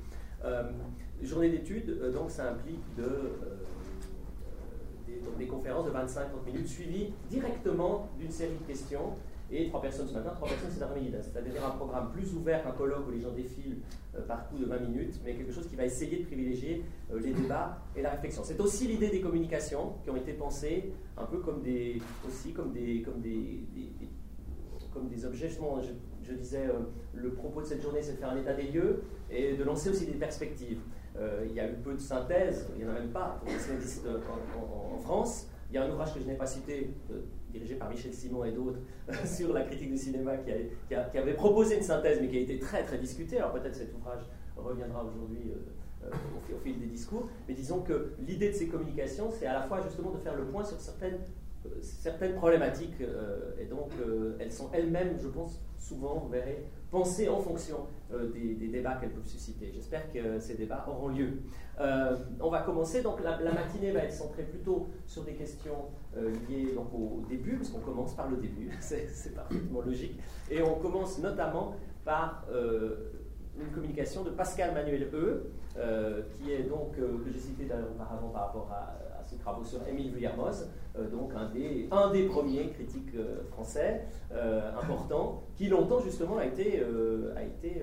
Euh, 1.22 1.26
journée 1.26 1.50
d'études, 1.50 2.12
donc 2.12 2.30
ça 2.30 2.50
implique 2.50 2.80
de 2.96 3.32
des, 5.06 5.20
des, 5.38 5.46
conférences 5.46 5.86
de 5.86 5.90
25-30 5.90 6.44
minutes 6.46 6.68
suivies 6.68 7.12
directement 7.30 8.08
d'une 8.18 8.30
série 8.30 8.56
de 8.60 8.66
questions 8.66 9.14
et 9.50 9.68
trois 9.68 9.80
personnes 9.80 10.08
ce 10.08 10.14
matin, 10.14 10.30
trois 10.34 10.48
personnes 10.48 10.70
cet 10.70 10.82
après-midi. 10.82 11.14
C'est-à-dire 11.22 11.52
un 11.64 11.70
programme 11.70 12.10
plus 12.10 12.34
ouvert 12.34 12.62
qu'un 12.62 12.72
colloque 12.72 13.08
où 13.08 13.10
les 13.10 13.20
gens 13.20 13.32
défilent 13.32 13.78
euh, 14.16 14.20
par 14.22 14.48
coup 14.48 14.58
de 14.58 14.66
20 14.66 14.78
minutes, 14.80 15.20
mais 15.24 15.34
quelque 15.34 15.52
chose 15.52 15.66
qui 15.66 15.76
va 15.76 15.84
essayer 15.84 16.18
de 16.18 16.24
privilégier 16.26 16.84
euh, 17.12 17.20
les 17.20 17.32
débats 17.32 17.78
et 17.96 18.02
la 18.02 18.10
réflexion. 18.10 18.42
C'est 18.44 18.60
aussi 18.60 18.86
l'idée 18.86 19.08
des 19.08 19.20
communications 19.20 19.94
qui 20.04 20.10
ont 20.10 20.16
été 20.16 20.32
pensées 20.34 20.92
un 21.16 21.24
peu 21.24 21.38
comme 21.38 21.62
des, 21.62 22.00
aussi 22.26 22.52
comme 22.52 22.72
des, 22.72 23.02
comme 23.02 23.20
des, 23.20 23.62
comme 24.92 25.08
des 25.08 25.24
objets. 25.24 25.48
Je, 26.22 26.34
disais, 26.34 26.66
euh, 26.66 26.80
le 27.14 27.32
propos 27.32 27.62
de 27.62 27.66
cette 27.66 27.80
journée, 27.80 28.02
c'est 28.02 28.12
de 28.12 28.18
faire 28.18 28.30
un 28.30 28.36
état 28.36 28.52
des 28.52 28.64
lieux 28.64 29.02
et 29.30 29.56
de 29.56 29.64
lancer 29.64 29.88
aussi 29.88 30.04
des 30.04 30.12
perspectives. 30.12 30.80
Il 31.44 31.52
y 31.52 31.60
a 31.60 31.68
eu 31.68 31.74
peu 31.74 31.94
de 31.94 32.00
synthèse, 32.00 32.68
il 32.76 32.84
n'y 32.84 32.90
en 32.90 32.94
a 32.94 33.00
même 33.00 33.10
pas, 33.10 33.40
ça 33.46 33.74
existe 33.74 34.06
en, 34.06 34.94
en 34.94 34.98
France. 34.98 35.48
Il 35.70 35.74
y 35.74 35.78
a 35.78 35.84
un 35.84 35.90
ouvrage 35.90 36.14
que 36.14 36.20
je 36.20 36.26
n'ai 36.26 36.34
pas 36.34 36.46
cité, 36.46 36.94
dirigé 37.50 37.74
par 37.74 37.90
Michel 37.90 38.12
Simon 38.12 38.44
et 38.44 38.52
d'autres, 38.52 38.78
sur 39.24 39.52
la 39.52 39.62
critique 39.62 39.90
du 39.90 39.96
cinéma, 39.96 40.36
qui, 40.38 40.94
avait 40.94 41.34
proposé 41.34 41.76
une 41.76 41.82
synthèse, 41.82 42.18
mais 42.20 42.28
qui 42.28 42.36
a 42.36 42.40
été 42.40 42.58
très 42.58 42.82
très 42.84 42.98
discutée. 42.98 43.38
Alors 43.38 43.52
peut-être 43.52 43.74
cet 43.74 43.94
ouvrage 43.94 44.22
reviendra 44.56 45.04
aujourd'hui 45.04 45.50
euh, 45.50 46.06
euh, 46.06 46.54
au, 46.54 46.58
fil 46.58 46.78
des 46.78 46.86
discours. 46.86 47.28
Mais 47.46 47.54
disons 47.54 47.80
que 47.80 48.12
l'idée 48.26 48.48
de 48.48 48.54
ces 48.54 48.68
communications, 48.68 49.30
c'est 49.30 49.46
à 49.46 49.52
la 49.52 49.62
fois 49.62 49.80
justement 49.82 50.10
de 50.10 50.18
faire 50.18 50.36
le 50.36 50.44
point 50.44 50.64
sur 50.64 50.80
certaines, 50.80 51.18
euh, 51.66 51.70
certaines 51.80 52.34
problématiques, 52.34 53.00
et 53.58 53.66
donc 53.66 53.90
elles 54.38 54.52
sont 54.52 54.70
elles-mêmes, 54.72 55.18
je 55.20 55.28
pense, 55.28 55.60
souvent, 55.76 56.18
vous 56.18 56.28
verrez, 56.28 56.64
pensées 56.90 57.28
en 57.28 57.38
fonction 57.38 57.86
des, 58.10 58.68
débats 58.68 58.94
qu'elles 58.94 59.12
peuvent 59.12 59.26
susciter. 59.26 59.70
J'espère 59.74 60.10
que 60.12 60.38
ces 60.40 60.54
débats 60.54 60.86
auront 60.88 61.08
lieu. 61.08 61.40
on 61.78 62.50
va 62.50 62.60
commencer, 62.62 63.02
donc 63.02 63.18
la, 63.22 63.52
matinée 63.52 63.92
va 63.92 64.00
être 64.00 64.12
centrée 64.12 64.44
plutôt 64.44 64.86
sur 65.06 65.24
des 65.24 65.34
questions 65.34 65.86
euh, 66.16 66.32
lié 66.48 66.72
donc, 66.74 66.88
au 66.94 67.22
début, 67.28 67.56
parce 67.56 67.70
qu'on 67.70 67.80
commence 67.80 68.14
par 68.14 68.28
le 68.28 68.38
début, 68.38 68.70
c'est 68.80 69.34
parfaitement 69.34 69.82
logique, 69.82 70.18
et 70.50 70.62
on 70.62 70.76
commence 70.76 71.18
notamment 71.18 71.74
par 72.04 72.44
euh, 72.50 73.12
une 73.60 73.68
communication 73.68 74.24
de 74.24 74.30
Pascal 74.30 74.72
Manuel 74.72 75.08
E, 75.12 75.50
euh, 75.76 76.22
qui 76.32 76.52
est 76.52 76.62
donc, 76.64 76.96
que 76.96 77.30
j'ai 77.30 77.38
cité 77.38 77.66
auparavant 77.66 78.28
par 78.28 78.46
rapport 78.46 78.70
à, 78.72 78.98
ses 79.28 79.36
travaux 79.36 79.64
sur 79.64 79.86
Émile 79.86 80.10
Vuillermoz, 80.12 80.68
donc 81.12 81.32
un 81.34 81.50
des, 82.10 82.24
premiers 82.24 82.70
critiques 82.70 83.14
français 83.50 84.04
importants, 84.80 85.42
qui 85.54 85.68
longtemps 85.68 86.00
justement 86.00 86.38
a 86.38 86.46
été, 86.46 86.82
a 87.36 87.42
été 87.42 87.82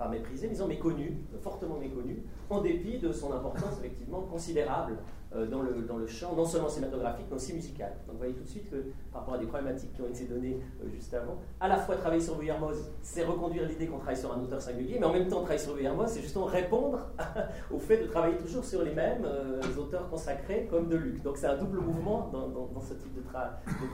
pas 0.00 0.08
méprisé, 0.08 0.48
mais 0.48 0.66
méconnu, 0.66 1.18
fortement 1.42 1.76
méconnu, 1.78 2.22
en 2.48 2.62
dépit 2.62 2.98
de 2.98 3.12
son 3.12 3.32
importance 3.32 3.78
effectivement 3.78 4.22
considérable 4.22 4.94
euh, 4.94 5.19
dans, 5.34 5.62
le, 5.62 5.82
dans 5.82 5.96
le 5.96 6.06
champ, 6.06 6.34
non 6.34 6.44
seulement 6.44 6.68
cinématographique, 6.68 7.26
mais 7.30 7.36
aussi 7.36 7.54
musical. 7.54 7.92
Donc 8.06 8.14
vous 8.14 8.18
voyez 8.18 8.34
tout 8.34 8.42
de 8.42 8.48
suite 8.48 8.70
que 8.70 8.76
par 9.12 9.22
rapport 9.22 9.34
à 9.34 9.38
des 9.38 9.46
problématiques 9.46 9.92
qui 9.92 10.02
ont 10.02 10.08
été 10.08 10.24
données 10.24 10.58
euh, 10.82 10.88
juste 10.88 11.12
avant, 11.14 11.38
à 11.60 11.68
la 11.68 11.76
fois 11.76 11.96
travailler 11.96 12.22
sur 12.22 12.36
Vuillermoz, 12.36 12.90
c'est 13.02 13.24
reconduire 13.24 13.66
l'idée 13.66 13.86
qu'on 13.86 13.98
travaille 13.98 14.16
sur 14.16 14.32
un 14.32 14.40
auteur 14.42 14.60
singulier, 14.60 14.96
mais 14.98 15.06
en 15.06 15.12
même 15.12 15.28
temps 15.28 15.40
travailler 15.40 15.62
sur 15.62 15.74
Vuillermoz, 15.74 16.08
c'est 16.08 16.22
justement 16.22 16.46
répondre 16.46 16.98
au 17.72 17.78
fait 17.78 17.98
de 17.98 18.06
travailler 18.06 18.36
toujours 18.38 18.64
sur 18.64 18.82
les 18.82 18.94
mêmes 18.94 19.24
euh, 19.24 19.60
auteurs 19.78 20.08
consacrés 20.08 20.66
comme 20.70 20.88
de 20.88 20.96
Luc. 20.96 21.22
Donc 21.22 21.36
c'est 21.36 21.46
un 21.46 21.56
double 21.56 21.78
mouvement 21.78 22.28
dans, 22.32 22.48
dans, 22.48 22.80
ce 22.80 22.94
type 22.94 23.14
de, 23.14 23.22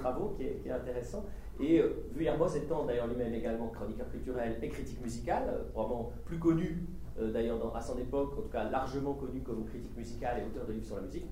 travaux 0.01 0.35
qui 0.37 0.44
est, 0.44 0.70
intéressant. 0.70 1.25
Et 1.61 1.81
euh, 1.81 2.07
Vuillermoz 2.14 2.57
étant 2.57 2.85
d'ailleurs 2.85 3.07
lui-même 3.07 3.35
également 3.35 3.68
chroniqueur 3.68 4.09
culturel 4.11 4.59
et 4.61 4.68
critique 4.68 5.03
musicale, 5.03 5.44
euh, 5.49 5.62
probablement 5.72 6.12
plus 6.25 6.38
connu 6.38 6.87
euh, 7.06 7.06
d'ailleurs 7.18 7.74
à 7.74 7.81
son 7.81 7.98
époque, 7.98 8.35
en 8.38 8.42
tout 8.42 8.48
cas 8.48 8.64
largement 8.64 9.14
connu 9.14 9.40
comme 9.40 9.64
critique 9.64 9.96
musicale 9.96 10.42
et 10.42 10.46
auteur 10.46 10.66
de 10.66 10.72
livres 10.72 10.87
sur 10.87 10.96
la 10.96 11.02
musique, 11.02 11.26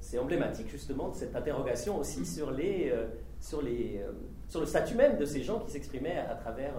c'est 0.00 0.18
emblématique 0.18 0.68
justement 0.70 1.08
de 1.10 1.14
cette 1.14 1.36
interrogation 1.36 1.98
aussi 1.98 2.24
sur, 2.24 2.50
les, 2.50 2.94
sur, 3.40 3.60
les, 3.62 4.00
sur 4.48 4.60
le 4.60 4.66
statut 4.66 4.94
même 4.94 5.18
de 5.18 5.24
ces 5.24 5.42
gens 5.42 5.60
qui 5.60 5.70
s'exprimaient 5.70 6.18
à, 6.18 6.34
travers, 6.34 6.72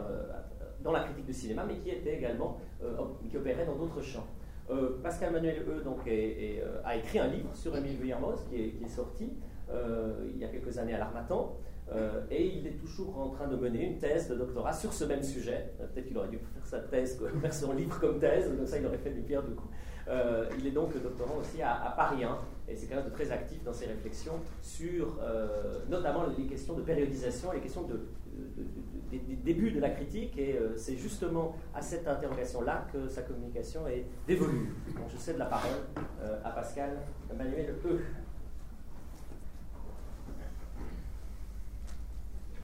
dans 0.82 0.92
la 0.92 1.02
critique 1.02 1.26
du 1.26 1.34
cinéma, 1.34 1.64
mais 1.68 1.78
qui 1.78 1.90
étaient 1.90 2.16
également, 2.16 2.58
qui 3.30 3.38
opéraient 3.38 3.66
dans 3.66 3.76
d'autres 3.76 4.02
champs. 4.02 4.26
Pascal 5.04 5.32
Manuel 5.32 5.64
E 5.68 5.84
donc, 5.84 6.08
a 6.84 6.96
écrit 6.96 7.20
un 7.20 7.28
livre 7.28 7.56
sur 7.56 7.76
Émile 7.76 7.98
qui 8.50 8.56
est, 8.56 8.70
qui 8.72 8.84
est 8.84 8.90
sorti 8.90 9.32
il 10.34 10.38
y 10.38 10.44
a 10.44 10.48
quelques 10.48 10.78
années 10.78 10.94
à 10.94 11.00
l'Armatan. 11.00 11.56
Euh, 11.96 12.22
et 12.30 12.46
il 12.46 12.68
est 12.68 12.78
toujours 12.78 13.18
en 13.18 13.30
train 13.30 13.48
de 13.48 13.56
mener 13.56 13.86
une 13.86 13.98
thèse 13.98 14.28
de 14.28 14.36
doctorat 14.36 14.74
sur 14.74 14.92
ce 14.92 15.06
même 15.06 15.24
sujet. 15.24 15.72
Euh, 15.80 15.88
peut-être 15.88 16.08
qu'il 16.08 16.18
aurait 16.18 16.28
dû 16.28 16.38
faire 16.38 16.66
sa 16.66 16.80
thèse, 16.80 17.20
faire 17.42 17.54
son 17.54 17.74
livre 17.74 18.00
comme 18.00 18.20
thèse, 18.20 18.52
comme 18.56 18.66
ça 18.66 18.78
il 18.78 18.86
aurait 18.86 18.98
fait 18.98 19.12
du 19.12 19.22
pierre 19.22 19.44
du 19.44 19.54
coup. 19.54 19.70
Euh, 20.10 20.50
il 20.58 20.68
est 20.68 20.72
donc 20.72 21.02
doctorant 21.02 21.38
aussi 21.40 21.62
à, 21.62 21.94
Paris 21.96 22.24
1, 22.24 22.38
et 22.70 22.76
c'est 22.76 22.88
quand 22.88 22.96
même 22.96 23.12
très 23.12 23.30
actif 23.32 23.64
dans 23.64 23.74
ses 23.74 23.88
réflexions 23.88 24.40
sur 24.62 25.20
notamment 25.90 26.26
les 26.38 26.46
questions 26.46 26.76
de 26.76 26.82
périodisation, 26.82 27.52
les 27.52 27.60
questions 27.60 27.84
de, 27.84 28.00
des 29.12 29.36
débuts 29.36 29.72
de 29.72 29.82
la 29.82 29.90
critique, 29.90 30.38
et 30.38 30.58
c'est 30.78 30.96
justement 30.96 31.58
à 31.76 31.82
cette 31.82 32.08
interrogation-là 32.08 32.88
que 32.94 33.10
sa 33.10 33.24
communication 33.24 33.86
est 33.88 34.06
dévolue. 34.26 34.74
Donc 34.96 35.10
je 35.12 35.18
cède 35.18 35.38
la 35.38 35.46
parole 35.46 35.72
à 36.42 36.52
Pascal 36.52 36.92
Manuel 37.38 37.76
E. 37.86 38.00